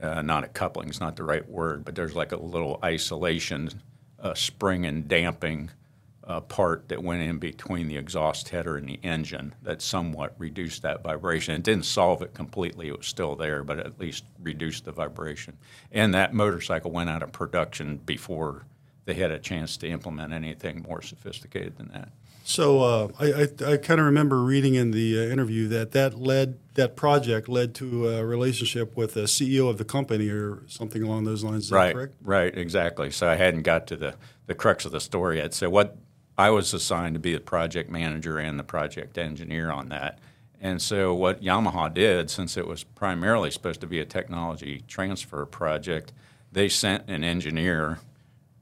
uh, 0.00 0.20
not 0.20 0.44
a 0.44 0.48
coupling 0.48 0.90
is 0.90 1.00
not 1.00 1.16
the 1.16 1.24
right 1.24 1.48
word, 1.48 1.84
but 1.84 1.94
there's 1.94 2.14
like 2.14 2.32
a 2.32 2.36
little 2.36 2.78
isolation 2.84 3.70
uh, 4.24 4.34
spring 4.34 4.86
and 4.86 5.06
damping 5.06 5.70
uh, 6.26 6.40
part 6.40 6.88
that 6.88 7.02
went 7.02 7.22
in 7.22 7.38
between 7.38 7.86
the 7.86 7.98
exhaust 7.98 8.48
header 8.48 8.76
and 8.76 8.88
the 8.88 8.98
engine 9.02 9.54
that 9.62 9.82
somewhat 9.82 10.34
reduced 10.38 10.82
that 10.82 11.02
vibration. 11.02 11.54
It 11.54 11.62
didn't 11.62 11.84
solve 11.84 12.22
it 12.22 12.32
completely; 12.32 12.88
it 12.88 12.96
was 12.96 13.06
still 13.06 13.36
there, 13.36 13.62
but 13.62 13.78
at 13.78 14.00
least 14.00 14.24
reduced 14.42 14.86
the 14.86 14.92
vibration. 14.92 15.58
And 15.92 16.14
that 16.14 16.32
motorcycle 16.32 16.90
went 16.90 17.10
out 17.10 17.22
of 17.22 17.30
production 17.32 17.98
before 17.98 18.64
they 19.04 19.14
had 19.14 19.30
a 19.30 19.38
chance 19.38 19.76
to 19.76 19.88
implement 19.88 20.32
anything 20.32 20.84
more 20.88 21.02
sophisticated 21.02 21.76
than 21.76 21.88
that. 21.88 22.08
So 22.46 22.82
uh, 22.82 23.08
I, 23.18 23.32
I, 23.32 23.72
I 23.72 23.76
kind 23.78 23.98
of 23.98 24.04
remember 24.04 24.42
reading 24.42 24.74
in 24.74 24.90
the 24.90 25.18
uh, 25.18 25.32
interview 25.32 25.66
that 25.68 25.92
that 25.92 26.20
led 26.20 26.58
that 26.74 26.94
project 26.94 27.48
led 27.48 27.74
to 27.76 28.08
a 28.08 28.24
relationship 28.24 28.96
with 28.96 29.14
the 29.14 29.22
CEO 29.22 29.70
of 29.70 29.78
the 29.78 29.84
company 29.84 30.28
or 30.28 30.62
something 30.66 31.02
along 31.02 31.24
those 31.24 31.42
lines. 31.42 31.64
Is 31.64 31.70
that 31.70 31.76
right, 31.76 31.94
correct? 31.94 32.14
right, 32.22 32.56
exactly. 32.56 33.10
So 33.10 33.28
I 33.28 33.36
hadn't 33.36 33.62
got 33.62 33.86
to 33.88 33.96
the 33.96 34.14
the 34.46 34.54
crux 34.54 34.84
of 34.84 34.92
the 34.92 35.00
story 35.00 35.38
yet. 35.38 35.54
So 35.54 35.70
what 35.70 35.96
I 36.36 36.50
was 36.50 36.74
assigned 36.74 37.14
to 37.14 37.18
be 37.18 37.32
the 37.32 37.40
project 37.40 37.88
manager 37.88 38.38
and 38.38 38.58
the 38.58 38.64
project 38.64 39.16
engineer 39.16 39.70
on 39.70 39.88
that. 39.88 40.18
And 40.60 40.82
so 40.82 41.14
what 41.14 41.42
Yamaha 41.42 41.92
did, 41.94 42.30
since 42.30 42.58
it 42.58 42.66
was 42.66 42.84
primarily 42.84 43.50
supposed 43.50 43.80
to 43.80 43.86
be 43.86 44.00
a 44.00 44.04
technology 44.04 44.82
transfer 44.86 45.46
project, 45.46 46.12
they 46.52 46.68
sent 46.68 47.08
an 47.08 47.24
engineer. 47.24 48.00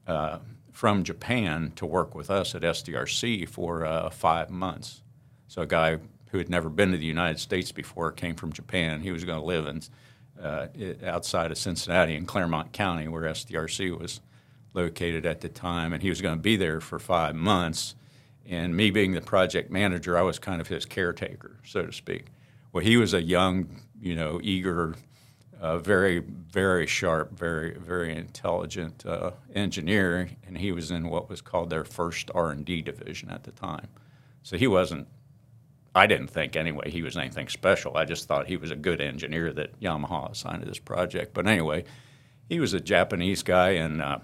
Uh, 0.07 0.39
from 0.73 1.03
Japan 1.03 1.71
to 1.77 1.85
work 1.85 2.13
with 2.15 2.29
us 2.29 2.55
at 2.55 2.63
SDRC 2.63 3.47
for 3.47 3.85
uh, 3.85 4.09
five 4.09 4.49
months. 4.49 5.01
So 5.47 5.61
a 5.61 5.67
guy 5.67 5.99
who 6.31 6.39
had 6.39 6.49
never 6.49 6.67
been 6.67 6.91
to 6.91 6.97
the 6.97 7.05
United 7.05 7.39
States 7.39 7.71
before 7.71 8.11
came 8.11 8.35
from 8.35 8.51
Japan. 8.51 9.01
He 9.01 9.11
was 9.11 9.23
going 9.23 9.39
to 9.39 9.45
live 9.45 9.67
in 9.67 9.81
uh, 10.41 10.67
outside 11.05 11.51
of 11.51 11.59
Cincinnati 11.59 12.15
in 12.15 12.25
Clermont 12.25 12.73
County, 12.73 13.07
where 13.07 13.21
SDRC 13.21 13.97
was 13.97 14.19
located 14.73 15.27
at 15.27 15.41
the 15.41 15.49
time, 15.49 15.93
and 15.93 16.01
he 16.01 16.09
was 16.09 16.21
going 16.21 16.35
to 16.35 16.41
be 16.41 16.55
there 16.55 16.81
for 16.81 16.97
five 16.97 17.35
months. 17.35 17.93
And 18.49 18.75
me 18.75 18.89
being 18.89 19.11
the 19.11 19.21
project 19.21 19.69
manager, 19.69 20.17
I 20.17 20.23
was 20.23 20.39
kind 20.39 20.59
of 20.59 20.67
his 20.67 20.85
caretaker, 20.85 21.59
so 21.63 21.85
to 21.85 21.93
speak. 21.93 22.25
Well, 22.71 22.83
he 22.83 22.97
was 22.97 23.13
a 23.13 23.21
young, 23.21 23.83
you 24.01 24.15
know, 24.15 24.39
eager 24.41 24.95
a 25.63 25.79
very, 25.79 26.19
very 26.19 26.85
sharp, 26.85 27.31
very, 27.31 27.73
very 27.75 28.13
intelligent 28.13 29.05
uh, 29.05 29.31
engineer, 29.55 30.29
and 30.45 30.57
he 30.57 30.73
was 30.73 30.91
in 30.91 31.07
what 31.07 31.29
was 31.29 31.39
called 31.39 31.69
their 31.69 31.85
first 31.85 32.29
R 32.35 32.51
and 32.51 32.65
D 32.65 32.81
division 32.81 33.29
at 33.29 33.45
the 33.45 33.51
time. 33.51 33.87
So 34.43 34.57
he 34.57 34.67
wasn't. 34.67 35.07
I 35.95 36.05
didn't 36.05 36.27
think 36.27 36.57
anyway 36.57 36.91
he 36.91 37.01
was 37.01 37.15
anything 37.15 37.47
special. 37.47 37.95
I 37.95 38.03
just 38.03 38.27
thought 38.27 38.47
he 38.47 38.57
was 38.57 38.71
a 38.71 38.75
good 38.75 38.99
engineer 38.99 39.53
that 39.53 39.79
Yamaha 39.79 40.31
assigned 40.31 40.63
to 40.63 40.67
this 40.67 40.79
project. 40.79 41.33
But 41.33 41.47
anyway, 41.47 41.85
he 42.49 42.59
was 42.59 42.73
a 42.73 42.81
Japanese 42.81 43.41
guy, 43.41 43.69
and 43.69 44.01
uh, 44.01 44.19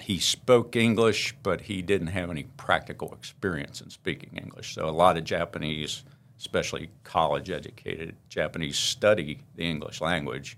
he 0.00 0.18
spoke 0.18 0.76
English, 0.76 1.34
but 1.42 1.60
he 1.60 1.82
didn't 1.82 2.06
have 2.06 2.30
any 2.30 2.44
practical 2.56 3.12
experience 3.12 3.82
in 3.82 3.90
speaking 3.90 4.38
English. 4.40 4.74
So 4.74 4.88
a 4.88 4.90
lot 4.90 5.18
of 5.18 5.24
Japanese 5.24 6.04
especially 6.38 6.90
college 7.04 7.50
educated 7.50 8.14
Japanese, 8.28 8.78
study 8.78 9.40
the 9.56 9.68
English 9.68 10.00
language, 10.00 10.56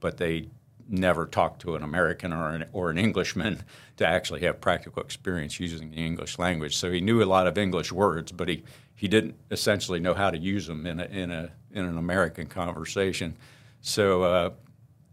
but 0.00 0.18
they 0.18 0.48
never 0.88 1.24
talk 1.26 1.58
to 1.58 1.76
an 1.76 1.82
American 1.82 2.32
or 2.32 2.50
an, 2.50 2.64
or 2.72 2.90
an 2.90 2.98
Englishman 2.98 3.62
to 3.96 4.06
actually 4.06 4.40
have 4.40 4.60
practical 4.60 5.02
experience 5.02 5.58
using 5.58 5.90
the 5.90 5.96
English 5.96 6.38
language. 6.38 6.76
So 6.76 6.90
he 6.90 7.00
knew 7.00 7.22
a 7.22 7.24
lot 7.24 7.46
of 7.46 7.56
English 7.56 7.90
words, 7.90 8.32
but 8.32 8.48
he, 8.48 8.62
he 8.94 9.08
didn't 9.08 9.34
essentially 9.50 10.00
know 10.00 10.14
how 10.14 10.30
to 10.30 10.38
use 10.38 10.66
them 10.66 10.86
in, 10.86 11.00
a, 11.00 11.04
in, 11.04 11.30
a, 11.30 11.50
in 11.72 11.84
an 11.84 11.96
American 11.96 12.46
conversation. 12.46 13.36
So, 13.80 14.22
uh, 14.22 14.50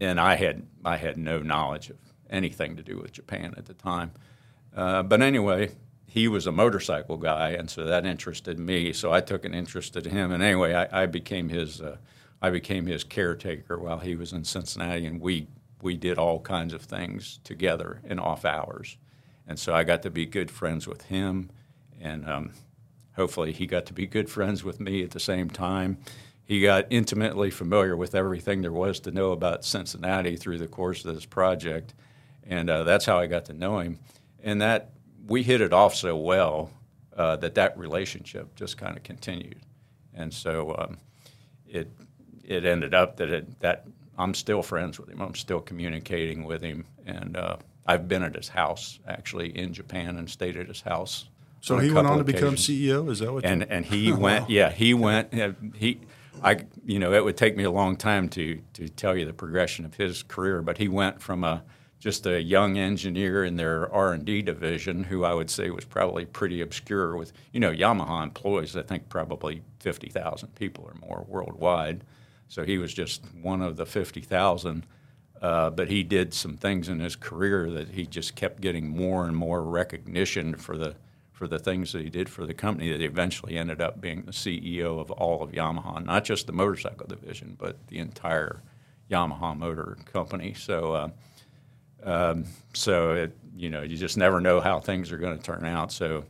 and 0.00 0.20
I 0.20 0.34
had, 0.34 0.66
I 0.84 0.96
had 0.96 1.16
no 1.16 1.40
knowledge 1.40 1.90
of 1.90 1.96
anything 2.28 2.76
to 2.76 2.82
do 2.82 2.98
with 2.98 3.12
Japan 3.12 3.54
at 3.56 3.66
the 3.66 3.74
time. 3.74 4.12
Uh, 4.74 5.02
but 5.02 5.22
anyway, 5.22 5.70
he 6.12 6.28
was 6.28 6.46
a 6.46 6.52
motorcycle 6.52 7.16
guy, 7.16 7.52
and 7.52 7.70
so 7.70 7.86
that 7.86 8.04
interested 8.04 8.58
me. 8.58 8.92
So 8.92 9.14
I 9.14 9.22
took 9.22 9.46
an 9.46 9.54
interest 9.54 9.96
in 9.96 10.04
him, 10.04 10.30
and 10.30 10.42
anyway, 10.42 10.74
I, 10.74 11.04
I 11.04 11.06
became 11.06 11.48
his 11.48 11.80
uh, 11.80 11.96
I 12.42 12.50
became 12.50 12.84
his 12.84 13.02
caretaker 13.02 13.78
while 13.78 13.98
he 13.98 14.14
was 14.14 14.34
in 14.34 14.44
Cincinnati, 14.44 15.06
and 15.06 15.22
we 15.22 15.46
we 15.80 15.96
did 15.96 16.18
all 16.18 16.38
kinds 16.38 16.74
of 16.74 16.82
things 16.82 17.40
together 17.44 18.02
in 18.04 18.18
off 18.18 18.44
hours, 18.44 18.98
and 19.48 19.58
so 19.58 19.74
I 19.74 19.84
got 19.84 20.02
to 20.02 20.10
be 20.10 20.26
good 20.26 20.50
friends 20.50 20.86
with 20.86 21.00
him, 21.06 21.48
and 21.98 22.28
um, 22.28 22.52
hopefully 23.16 23.52
he 23.52 23.66
got 23.66 23.86
to 23.86 23.94
be 23.94 24.06
good 24.06 24.28
friends 24.28 24.62
with 24.62 24.80
me 24.80 25.02
at 25.02 25.12
the 25.12 25.20
same 25.20 25.48
time. 25.48 25.96
He 26.44 26.60
got 26.60 26.88
intimately 26.90 27.50
familiar 27.50 27.96
with 27.96 28.14
everything 28.14 28.60
there 28.60 28.70
was 28.70 29.00
to 29.00 29.12
know 29.12 29.32
about 29.32 29.64
Cincinnati 29.64 30.36
through 30.36 30.58
the 30.58 30.68
course 30.68 31.06
of 31.06 31.14
this 31.14 31.24
project, 31.24 31.94
and 32.46 32.68
uh, 32.68 32.82
that's 32.82 33.06
how 33.06 33.18
I 33.18 33.28
got 33.28 33.46
to 33.46 33.54
know 33.54 33.78
him. 33.78 33.98
And 34.42 34.60
that 34.60 34.90
we 35.26 35.42
hit 35.42 35.60
it 35.60 35.72
off 35.72 35.94
so 35.94 36.16
well 36.16 36.70
uh, 37.16 37.36
that 37.36 37.54
that 37.54 37.78
relationship 37.78 38.54
just 38.54 38.76
kind 38.76 38.96
of 38.96 39.02
continued, 39.02 39.60
and 40.14 40.32
so 40.32 40.74
um, 40.78 40.98
it 41.68 41.90
it 42.44 42.64
ended 42.64 42.94
up 42.94 43.16
that 43.16 43.30
it, 43.30 43.60
that 43.60 43.86
I'm 44.18 44.34
still 44.34 44.62
friends 44.62 44.98
with 44.98 45.08
him. 45.08 45.20
I'm 45.20 45.34
still 45.34 45.60
communicating 45.60 46.44
with 46.44 46.62
him, 46.62 46.84
and 47.06 47.36
uh, 47.36 47.56
I've 47.86 48.08
been 48.08 48.22
at 48.22 48.34
his 48.34 48.48
house 48.48 48.98
actually 49.06 49.56
in 49.56 49.72
Japan 49.72 50.16
and 50.16 50.28
stayed 50.28 50.56
at 50.56 50.68
his 50.68 50.80
house. 50.80 51.28
So 51.60 51.78
he 51.78 51.92
went 51.92 52.08
on 52.08 52.18
to 52.18 52.24
become 52.24 52.56
CEO. 52.56 53.08
Is 53.08 53.20
that 53.20 53.32
what? 53.32 53.44
You 53.44 53.50
And 53.50 53.62
and 53.64 53.84
he 53.84 54.12
went. 54.12 54.50
Yeah, 54.50 54.70
he 54.70 54.94
went. 54.94 55.32
He. 55.76 56.00
I, 56.42 56.64
you 56.84 56.98
know, 56.98 57.12
it 57.12 57.24
would 57.24 57.36
take 57.36 57.56
me 57.56 57.62
a 57.62 57.70
long 57.70 57.96
time 57.96 58.28
to 58.30 58.60
to 58.74 58.88
tell 58.88 59.16
you 59.16 59.24
the 59.24 59.32
progression 59.32 59.84
of 59.84 59.94
his 59.94 60.22
career, 60.22 60.62
but 60.62 60.78
he 60.78 60.88
went 60.88 61.20
from 61.22 61.44
a 61.44 61.62
just 62.02 62.26
a 62.26 62.42
young 62.42 62.76
engineer 62.78 63.44
in 63.44 63.54
their 63.54 63.88
R&D 63.94 64.42
division 64.42 65.04
who 65.04 65.22
I 65.22 65.34
would 65.34 65.48
say 65.48 65.70
was 65.70 65.84
probably 65.84 66.24
pretty 66.24 66.60
obscure 66.60 67.16
with 67.16 67.32
you 67.52 67.60
know 67.60 67.70
Yamaha 67.70 68.24
employs 68.24 68.74
I 68.76 68.82
think 68.82 69.08
probably 69.08 69.62
50,000 69.78 70.52
people 70.56 70.82
or 70.82 70.94
more 71.08 71.24
worldwide. 71.28 72.02
So 72.48 72.64
he 72.64 72.76
was 72.76 72.92
just 72.92 73.22
one 73.40 73.62
of 73.62 73.76
the 73.76 73.86
50,000 73.86 74.84
uh, 75.40 75.70
but 75.70 75.88
he 75.88 76.02
did 76.02 76.34
some 76.34 76.56
things 76.56 76.88
in 76.88 76.98
his 76.98 77.14
career 77.14 77.70
that 77.70 77.90
he 77.90 78.04
just 78.04 78.34
kept 78.34 78.60
getting 78.60 78.88
more 78.88 79.24
and 79.24 79.36
more 79.36 79.62
recognition 79.62 80.56
for 80.56 80.76
the 80.76 80.96
for 81.30 81.46
the 81.46 81.60
things 81.60 81.92
that 81.92 82.02
he 82.02 82.10
did 82.10 82.28
for 82.28 82.46
the 82.46 82.54
company 82.54 82.90
that 82.90 83.00
eventually 83.00 83.56
ended 83.56 83.80
up 83.80 84.00
being 84.00 84.22
the 84.22 84.32
CEO 84.32 85.00
of 85.00 85.12
all 85.12 85.40
of 85.40 85.52
Yamaha 85.52 86.04
not 86.04 86.24
just 86.24 86.48
the 86.48 86.52
motorcycle 86.52 87.06
division 87.06 87.56
but 87.56 87.76
the 87.86 88.00
entire 88.00 88.60
Yamaha 89.08 89.56
motor 89.56 89.98
company. 90.12 90.54
So 90.54 90.94
uh, 90.94 91.08
um, 92.04 92.44
so 92.74 93.12
it, 93.12 93.36
you 93.56 93.70
know, 93.70 93.82
you 93.82 93.96
just 93.96 94.16
never 94.16 94.40
know 94.40 94.60
how 94.60 94.80
things 94.80 95.12
are 95.12 95.18
going 95.18 95.36
to 95.36 95.42
turn 95.42 95.64
out. 95.64 95.92
So 95.92 96.24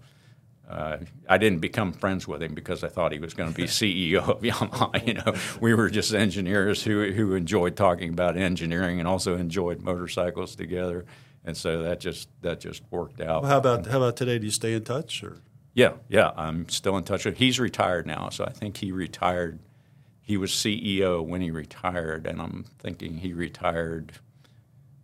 uh, 0.69 0.99
I 1.29 1.39
didn't 1.39 1.59
become 1.61 1.93
friends 1.93 2.27
with 2.27 2.43
him 2.43 2.55
because 2.55 2.83
I 2.83 2.89
thought 2.89 3.13
he 3.13 3.19
was 3.19 3.35
going 3.35 3.53
to 3.53 3.55
be 3.55 3.65
CEO 3.67 4.29
of 4.29 4.41
Yamaha. 4.41 5.07
You 5.07 5.15
know, 5.15 5.35
we 5.61 5.75
were 5.75 5.91
just 5.91 6.15
engineers 6.15 6.83
who 6.83 7.13
who 7.13 7.35
enjoyed 7.35 7.77
talking 7.77 8.11
about 8.11 8.37
engineering 8.37 8.99
and 8.99 9.09
also 9.09 9.37
enjoyed 9.37 9.83
motorcycles 9.83 10.57
together. 10.57 11.05
And 11.45 11.57
so 11.57 11.83
that 11.83 12.01
just 12.01 12.29
that 12.43 12.61
just 12.61 12.83
worked 12.91 13.21
out. 13.21 13.43
Well, 13.43 13.51
how 13.51 13.59
about 13.59 13.87
how 13.87 13.99
about 13.99 14.17
today? 14.17 14.39
Do 14.39 14.47
you 14.47 14.53
stay 14.53 14.75
in 14.75 14.85
touch 14.85 15.23
or? 15.23 15.39
Yeah, 15.75 15.95
yeah, 16.09 16.33
I'm 16.37 16.69
still 16.69 16.99
in 16.99 17.05
touch 17.05 17.25
with. 17.25 17.39
He's 17.39 17.59
retired 17.59 18.07
now, 18.07 18.29
so 18.29 18.45
I 18.45 18.53
think 18.53 18.77
he 18.77 18.93
retired. 18.93 19.59
He 20.21 20.37
was 20.37 20.51
CEO 20.53 21.25
when 21.25 21.41
he 21.41 21.51
retired, 21.51 22.27
and 22.27 22.41
I'm 22.41 22.65
thinking 22.79 23.19
he 23.19 23.33
retired 23.33 24.13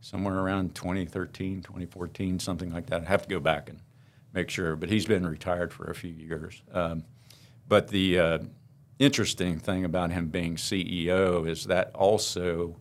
somewhere 0.00 0.38
around 0.38 0.74
2013, 0.74 1.62
2014, 1.62 2.38
something 2.38 2.72
like 2.72 2.86
that. 2.86 3.02
I 3.02 3.04
have 3.06 3.22
to 3.22 3.28
go 3.28 3.40
back 3.40 3.68
and 3.68 3.80
make 4.32 4.50
sure, 4.50 4.76
but 4.76 4.88
he's 4.88 5.06
been 5.06 5.26
retired 5.26 5.72
for 5.72 5.84
a 5.90 5.94
few 5.94 6.12
years. 6.12 6.62
Um, 6.72 7.04
but 7.68 7.88
the 7.88 8.18
uh, 8.18 8.38
interesting 8.98 9.58
thing 9.58 9.84
about 9.84 10.10
him 10.10 10.28
being 10.28 10.56
CEO 10.56 11.48
is 11.48 11.64
that 11.64 11.90
also, 11.94 12.76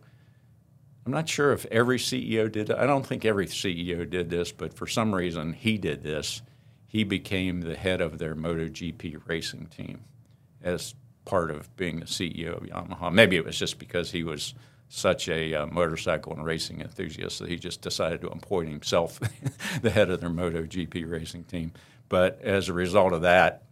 I'm 1.04 1.12
not 1.12 1.28
sure 1.28 1.52
if 1.52 1.66
every 1.66 1.98
CEO 1.98 2.50
did. 2.50 2.70
I 2.70 2.86
don't 2.86 3.06
think 3.06 3.24
every 3.24 3.46
CEO 3.46 4.08
did 4.08 4.30
this, 4.30 4.52
but 4.52 4.74
for 4.74 4.86
some 4.86 5.14
reason 5.14 5.52
he 5.52 5.78
did 5.78 6.02
this. 6.02 6.42
He 6.86 7.04
became 7.04 7.60
the 7.60 7.76
head 7.76 8.00
of 8.00 8.18
their 8.18 8.34
MotoGP 8.34 9.20
racing 9.26 9.66
team 9.66 10.00
as 10.62 10.94
part 11.26 11.50
of 11.50 11.74
being 11.76 12.00
the 12.00 12.06
CEO 12.06 12.56
of 12.56 12.62
Yamaha. 12.62 13.12
Maybe 13.12 13.36
it 13.36 13.44
was 13.44 13.58
just 13.58 13.78
because 13.78 14.10
he 14.10 14.24
was 14.24 14.54
such 14.88 15.28
a 15.28 15.54
uh, 15.54 15.66
motorcycle 15.66 16.32
and 16.32 16.44
racing 16.44 16.80
enthusiast 16.80 17.38
that 17.40 17.48
he 17.48 17.56
just 17.56 17.82
decided 17.82 18.20
to 18.22 18.28
appoint 18.28 18.70
himself 18.70 19.20
the 19.82 19.90
head 19.90 20.10
of 20.10 20.20
their 20.20 20.30
MotoGP 20.30 21.08
racing 21.08 21.44
team. 21.44 21.72
But 22.08 22.40
as 22.42 22.68
a 22.68 22.72
result 22.72 23.12
of 23.12 23.22
that, 23.22 23.64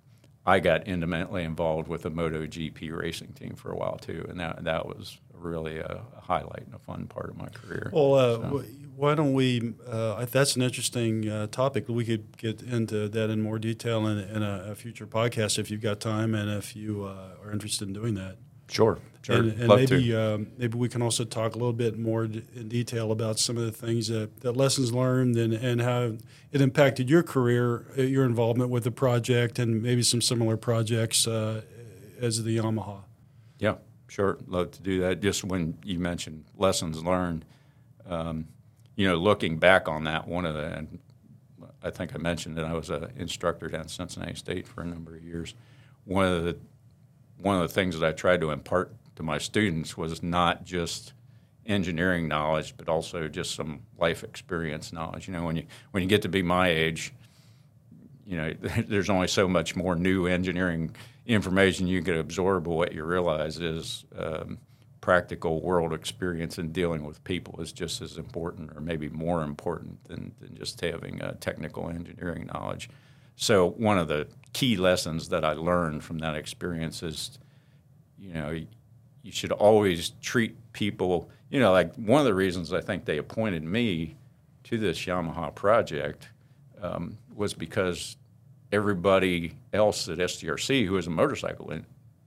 I 0.45 0.61
got 0.61 0.87
intimately 0.87 1.43
involved 1.43 1.89
with 1.89 2.03
the 2.03 2.11
MotoGP 2.11 2.97
racing 2.97 3.33
team 3.33 3.55
for 3.57 3.73
a 3.73 3.77
while 3.77 3.97
too, 3.97 4.27
and 4.29 4.39
that 4.39 4.65
that 4.65 4.87
was 4.87 5.19
really 5.33 5.79
a, 5.79 6.03
highlight 6.23 6.65
and 6.67 6.75
a 6.75 6.79
fun 6.79 7.07
part 7.07 7.31
of 7.31 7.37
my 7.37 7.49
career. 7.49 7.91
Well, 7.93 8.15
uh, 8.15 8.37
so. 8.37 8.65
why 8.97 9.15
don't 9.15 9.33
we? 9.33 9.75
Uh, 9.89 10.25
that's 10.25 10.57
an 10.57 10.63
interesting 10.63 11.29
uh, 11.29 11.47
topic. 11.49 11.89
We 11.89 12.05
could 12.05 12.37
get 12.37 12.63
into 12.63 13.09
that 13.09 13.31
in 13.31 13.43
more 13.43 13.59
detail 13.59 14.07
in, 14.07 14.19
in 14.19 14.43
a, 14.43 14.71
a, 14.71 14.75
future 14.75 15.07
podcast 15.07 15.59
if 15.59 15.71
you've 15.71 15.83
got 15.83 16.01
time 16.01 16.35
and 16.35 16.51
if 16.51 16.75
you 16.75 17.05
uh, 17.05 17.45
are 17.45 17.53
interested 17.53 17.87
in 17.89 17.95
doing 17.95 18.15
that. 18.15 18.37
Sure. 18.69 18.99
Sure. 19.26 19.38
And, 19.38 19.59
and 19.59 19.66
maybe 19.66 20.14
um, 20.14 20.52
maybe 20.56 20.78
we 20.78 20.88
can 20.88 21.02
also 21.02 21.25
talk 21.25 21.56
a 21.56 21.59
little 21.59 21.73
bit 21.73 21.99
more 21.99 22.28
d- 22.28 22.45
in 22.54 22.68
detail 22.68 23.11
about 23.11 23.40
some 23.40 23.56
of 23.56 23.64
the 23.64 23.73
things 23.73 24.06
that, 24.06 24.42
that 24.42 24.52
lessons 24.52 24.92
learned 24.92 25.37
and, 25.37 25.52
and 25.52 25.80
how 25.80 26.12
it 26.52 26.61
impacted 26.61 27.11
your 27.11 27.25
career, 27.25 27.87
uh, 27.99 28.02
your 28.02 28.25
involvement 28.25 28.71
with 28.71 28.85
the 28.85 28.92
project, 28.92 29.59
and 29.59 29.83
maybe 29.83 30.04
some 30.04 30.21
similar 30.21 30.56
projects 30.56 31.26
uh, 31.26 31.62
as 32.21 32.45
the 32.45 32.56
Yamaha. 32.56 33.00
Yeah, 33.59 33.78
sure. 34.06 34.38
Love 34.47 34.71
to 34.71 34.83
do 34.83 35.00
that. 35.00 35.21
Just 35.21 35.42
when 35.42 35.76
you 35.83 35.99
mentioned 35.99 36.45
lessons 36.56 37.02
learned, 37.02 37.45
um, 38.09 38.47
you 38.95 39.09
know, 39.09 39.16
looking 39.16 39.59
back 39.59 39.88
on 39.88 40.04
that, 40.04 40.28
one 40.28 40.47
of 40.47 40.54
the 40.54 40.66
and 40.66 41.00
I 41.83 41.90
think 41.90 42.14
I 42.14 42.18
mentioned 42.18 42.56
that 42.59 42.64
I 42.64 42.75
was 42.75 42.90
an 42.90 43.11
instructor 43.16 43.66
down 43.66 43.80
at 43.80 43.90
Cincinnati 43.90 44.37
State 44.37 44.68
for 44.68 44.83
a 44.83 44.87
number 44.87 45.16
of 45.16 45.25
years. 45.25 45.56
One 46.04 46.26
of 46.26 46.45
the 46.45 46.56
one 47.38 47.56
of 47.56 47.62
the 47.62 47.75
things 47.75 47.99
that 47.99 48.06
I 48.06 48.12
tried 48.12 48.40
to 48.42 48.50
impart 48.50 48.95
to 49.17 49.23
my 49.23 49.39
students 49.39 49.97
was 49.97 50.23
not 50.23 50.65
just 50.65 51.13
engineering 51.67 52.29
knowledge, 52.29 52.75
but 52.77 52.89
also 52.89 53.29
just 53.29 53.55
some 53.55 53.81
life 53.99 54.23
experience 54.23 54.93
knowledge. 54.93 55.27
You 55.27 55.35
know, 55.35 55.45
when 55.45 55.57
you 55.57 55.65
when 55.91 56.03
you 56.03 56.09
get 56.09 56.23
to 56.23 56.29
be 56.29 56.43
my 56.43 56.69
age, 56.69 57.13
you 58.25 58.37
know, 58.37 58.53
there's 58.89 59.11
only 59.11 59.29
so 59.29 59.49
much 59.49 59.77
more 59.77 59.97
new 59.97 60.27
engineering 60.27 60.95
information 61.27 61.87
you 61.87 62.03
can 62.03 62.17
absorb. 62.17 62.65
But 62.65 62.71
what 62.71 62.93
you 62.93 63.05
realize 63.05 63.59
is 63.59 64.05
um, 64.17 64.59
practical 65.01 65.61
world 65.61 65.93
experience 65.93 66.59
in 66.59 66.73
dealing 66.73 67.05
with 67.05 67.23
people 67.25 67.61
is 67.61 67.73
just 67.73 68.03
as 68.03 68.17
important, 68.17 68.73
or 68.77 68.81
maybe 68.81 69.09
more 69.09 69.43
important 69.43 70.03
than, 70.05 70.33
than 70.41 70.55
just 70.57 70.81
having 70.81 71.23
uh, 71.23 71.35
technical 71.41 71.89
engineering 71.89 72.51
knowledge. 72.53 72.91
So 73.37 73.71
one 73.71 73.99
of 73.99 74.09
the 74.09 74.27
key 74.53 74.77
lessons 74.77 75.29
that 75.29 75.45
I 75.45 75.53
learned 75.53 76.03
from 76.03 76.19
that 76.19 76.35
experience 76.35 77.03
is, 77.03 77.39
you 78.19 78.33
know, 78.33 78.61
you 79.26 79.33
should 79.33 79.50
always 79.50 80.11
treat 80.23 80.54
people. 80.73 81.28
You 81.50 81.59
know, 81.59 81.73
like 81.73 81.92
one 81.97 82.21
of 82.21 82.26
the 82.26 82.35
reasons 82.35 82.73
I 82.73 82.80
think 82.80 83.04
they 83.04 83.18
appointed 83.18 83.64
me 83.64 84.14
to 84.64 84.78
this 84.78 85.00
Yamaha 85.00 85.52
project 85.52 86.28
um, 86.80 87.18
was 87.35 87.52
because 87.52 88.16
everybody 88.71 89.54
else 89.73 90.09
at 90.09 90.18
SDRC 90.18 90.87
who 90.87 90.92
was 90.92 91.09
a 91.09 91.11
motorcycle 91.11 91.73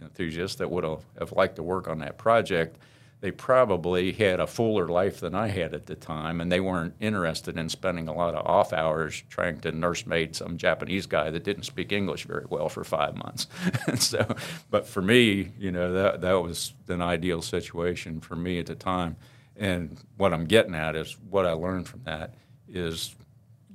enthusiast 0.02 0.58
that 0.58 0.70
would 0.70 0.84
have 0.84 1.32
liked 1.32 1.56
to 1.56 1.64
work 1.64 1.88
on 1.88 2.00
that 2.00 2.18
project 2.18 2.78
they 3.22 3.32
probably 3.32 4.14
had 4.14 4.40
a 4.40 4.48
fuller 4.48 4.88
life 4.88 5.20
than 5.20 5.36
I 5.36 5.48
had 5.48 5.74
at 5.74 5.88
the 5.88 5.96
time, 5.96 6.40
and 6.40 6.50
they 6.50 6.62
weren't 6.62 6.96
interested 7.02 7.58
in 7.58 7.68
spending 7.68 8.08
a 8.08 8.14
lot 8.14 8.34
of 8.34 8.46
off 8.46 8.72
hours 8.72 9.24
trying 9.30 9.60
to 9.62 9.74
nursemaid 9.74 10.36
some 10.38 10.58
Japanese 10.58 11.06
guy 11.06 11.30
that 11.30 11.44
didn't 11.44 11.64
speak 11.64 11.92
English 11.92 12.24
very 12.24 12.46
well 12.50 12.70
for 12.70 12.86
five 12.86 13.18
months. 13.18 13.48
so, 13.98 14.36
but 14.70 14.88
for 14.88 15.02
me, 15.02 15.52
you 15.60 15.72
know, 15.72 15.92
that 15.92 16.22
that 16.22 16.42
was 16.42 16.74
an 16.88 17.02
ideal 17.02 17.42
situation 17.42 18.22
for 18.22 18.38
me 18.38 18.58
at 18.60 18.68
the 18.68 18.76
time. 18.76 19.18
And 19.58 20.00
what 20.16 20.34
I'm 20.34 20.46
getting 20.46 20.76
at 20.76 20.96
is 20.96 21.18
what 21.30 21.46
I 21.46 21.52
learned 21.52 21.90
from 21.90 22.04
that 22.06 22.36
is, 22.70 23.16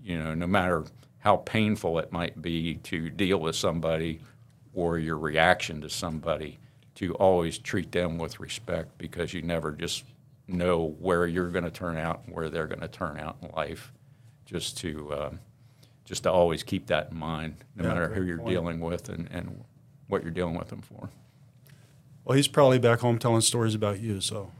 you 0.02 0.18
know, 0.18 0.34
no 0.34 0.46
matter 0.46 0.86
how 1.18 1.36
painful 1.36 1.98
it 1.98 2.10
might 2.10 2.40
be 2.40 2.76
to 2.76 3.10
deal 3.10 3.38
with 3.38 3.56
somebody 3.56 4.20
or 4.72 4.98
your 4.98 5.18
reaction 5.18 5.82
to 5.82 5.90
somebody 5.90 6.58
to 6.96 7.14
always 7.14 7.58
treat 7.58 7.92
them 7.92 8.18
with 8.18 8.40
respect 8.40 8.96
because 8.98 9.34
you 9.34 9.42
never 9.42 9.72
just 9.72 10.04
know 10.46 10.94
where 11.00 11.26
you're 11.26 11.50
going 11.50 11.64
to 11.64 11.70
turn 11.70 11.96
out 11.96 12.22
and 12.24 12.34
where 12.34 12.48
they're 12.48 12.66
going 12.66 12.80
to 12.80 12.88
turn 12.88 13.18
out 13.18 13.36
in 13.42 13.50
life. 13.56 13.92
Just 14.46 14.76
to 14.78 15.12
uh, 15.12 15.30
just 16.04 16.24
to 16.24 16.30
always 16.30 16.62
keep 16.62 16.86
that 16.88 17.10
in 17.10 17.16
mind, 17.16 17.56
no 17.76 17.84
yeah, 17.84 17.88
matter 17.94 18.08
who 18.14 18.22
you're 18.22 18.38
point. 18.38 18.50
dealing 18.50 18.80
with 18.80 19.08
and, 19.08 19.28
and 19.30 19.64
what 20.06 20.22
you're 20.22 20.30
dealing 20.30 20.54
with 20.54 20.68
them 20.68 20.82
for. 20.82 21.08
Well, 22.24 22.36
he's 22.36 22.48
probably 22.48 22.78
back 22.78 23.00
home 23.00 23.18
telling 23.18 23.40
stories 23.40 23.74
about 23.74 24.00
you, 24.00 24.20
so. 24.20 24.50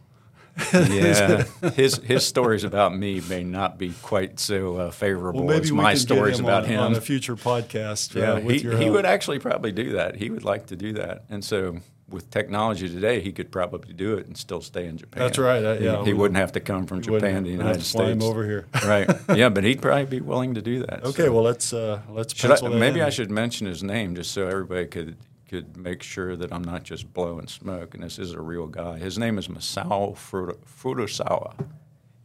yeah, 0.73 1.45
his 1.75 1.97
his 1.97 2.25
stories 2.25 2.63
about 2.63 2.97
me 2.97 3.21
may 3.29 3.43
not 3.43 3.77
be 3.77 3.93
quite 4.03 4.39
so 4.39 4.77
uh, 4.77 4.91
favorable 4.91 5.45
well, 5.45 5.61
as 5.61 5.73
my 5.73 5.95
stories 5.95 6.39
him 6.39 6.45
about 6.45 6.63
on, 6.65 6.69
him 6.71 6.81
on 6.81 6.95
a 6.95 7.01
future 7.01 7.35
podcast. 7.35 8.17
Uh, 8.17 8.39
yeah, 8.39 8.53
he, 8.53 8.85
he 8.85 8.89
would 8.89 9.05
actually 9.05 9.41
probably 9.41 9.73
do 9.73 9.93
that. 9.93 10.15
He 10.15 10.31
would 10.31 10.45
like 10.45 10.67
to 10.67 10.77
do 10.77 10.93
that, 10.93 11.25
and 11.29 11.45
so 11.45 11.81
with 12.09 12.31
technology 12.31 12.89
today, 12.89 13.21
he 13.21 13.33
could 13.33 13.51
probably 13.51 13.95
do 13.95 14.17
it 14.17 14.27
and 14.27 14.37
still 14.37 14.61
stay 14.61 14.87
in 14.87 14.99
Japan. 14.99 15.23
That's 15.23 15.39
right. 15.39 15.81
Yeah, 15.81 16.01
he, 16.01 16.07
he 16.07 16.13
wouldn't 16.13 16.37
have 16.37 16.53
to 16.53 16.61
come 16.61 16.87
from 16.87 17.01
Japan 17.01 17.45
to 17.45 17.49
the 17.49 17.51
United 17.51 17.83
States. 17.83 17.93
Fly 17.93 18.11
him 18.11 18.23
over 18.23 18.45
here. 18.45 18.67
right. 18.85 19.09
Yeah, 19.35 19.49
but 19.49 19.65
he'd 19.65 19.83
probably 19.83 20.05
be 20.05 20.21
willing 20.21 20.55
to 20.55 20.63
do 20.63 20.81
that. 20.81 21.05
Okay. 21.05 21.25
So. 21.25 21.33
Well, 21.33 21.43
let's 21.43 21.73
uh, 21.73 22.01
let's 22.09 22.45
I, 22.45 22.69
maybe 22.69 23.01
in. 23.01 23.07
I 23.07 23.11
should 23.11 23.31
mention 23.31 23.67
his 23.67 23.83
name 23.83 24.15
just 24.15 24.31
so 24.33 24.47
everybody 24.47 24.87
could 24.87 25.17
could 25.49 25.77
make 25.77 26.03
sure 26.03 26.37
that 26.37 26.53
I'm 26.53 26.63
not 26.63 26.85
just 26.85 27.13
blowing 27.13 27.49
smoke 27.49 27.95
and 27.95 28.03
this 28.03 28.19
is 28.19 28.33
a 28.33 28.41
real 28.41 28.67
guy. 28.67 28.99
His 28.99 29.19
name 29.19 29.39
is 29.39 29.49
Masao 29.49 30.15
Furusawa. 30.15 31.69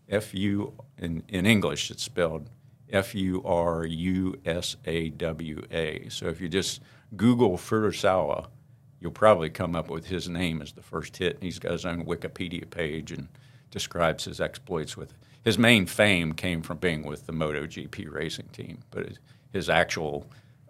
F 0.08 0.34
U 0.34 0.74
in 0.98 1.24
in 1.30 1.46
English 1.46 1.90
it's 1.90 2.04
spelled 2.04 2.50
F 2.92 3.16
U 3.16 3.42
R 3.44 3.86
U 3.86 4.36
S 4.46 4.76
A 4.86 5.10
W 5.10 5.64
A. 5.72 6.08
So 6.10 6.28
if 6.28 6.42
you 6.42 6.50
just 6.50 6.82
Google 7.16 7.58
Furusawa 7.58 8.48
you'll 9.00 9.12
probably 9.12 9.50
come 9.50 9.76
up 9.76 9.90
with 9.90 10.08
his 10.08 10.28
name 10.30 10.62
as 10.62 10.74
the 10.74 10.82
first 10.82 11.18
hit. 11.18 11.36
And 11.36 11.44
he's 11.44 11.60
got 11.60 11.72
his 11.72 11.86
own 11.86 12.06
Wikipedia 12.06 12.70
page 12.70 13.12
and 13.12 13.28
describes 13.72 14.26
his 14.26 14.42
exploits 14.42 14.98
with 14.98 15.14
his 15.44 15.58
main 15.58 15.86
fame 15.86 16.34
came 16.34 16.62
from 16.62 16.78
being 16.78 17.04
with 17.04 17.26
the 17.26 17.34
MotoGP 17.34 18.12
racing 18.12 18.50
team, 18.50 18.80
but 18.92 19.08
his 19.54 19.70
actual 19.70 20.26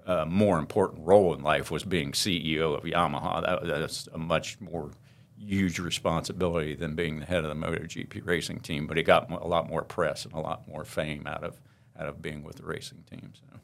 uh, 0.05 0.25
more 0.25 0.59
important 0.59 1.05
role 1.05 1.33
in 1.33 1.41
life 1.41 1.71
was 1.71 1.83
being 1.83 2.11
CEO 2.11 2.77
of 2.77 2.83
Yamaha. 2.83 3.41
That, 3.43 3.67
that's 3.67 4.07
a 4.13 4.17
much 4.17 4.59
more 4.61 4.91
huge 5.37 5.79
responsibility 5.79 6.75
than 6.75 6.95
being 6.95 7.19
the 7.19 7.25
head 7.25 7.43
of 7.43 7.49
the 7.49 7.67
MotoGP 7.67 8.25
racing 8.25 8.59
team. 8.59 8.85
But 8.87 8.97
he 8.97 9.03
got 9.03 9.29
a 9.31 9.47
lot 9.47 9.67
more 9.69 9.83
press 9.83 10.25
and 10.25 10.33
a 10.33 10.39
lot 10.39 10.67
more 10.67 10.85
fame 10.85 11.25
out 11.27 11.43
of 11.43 11.59
out 11.99 12.07
of 12.07 12.21
being 12.21 12.43
with 12.43 12.55
the 12.57 12.65
racing 12.65 13.03
team. 13.09 13.33
So. 13.33 13.59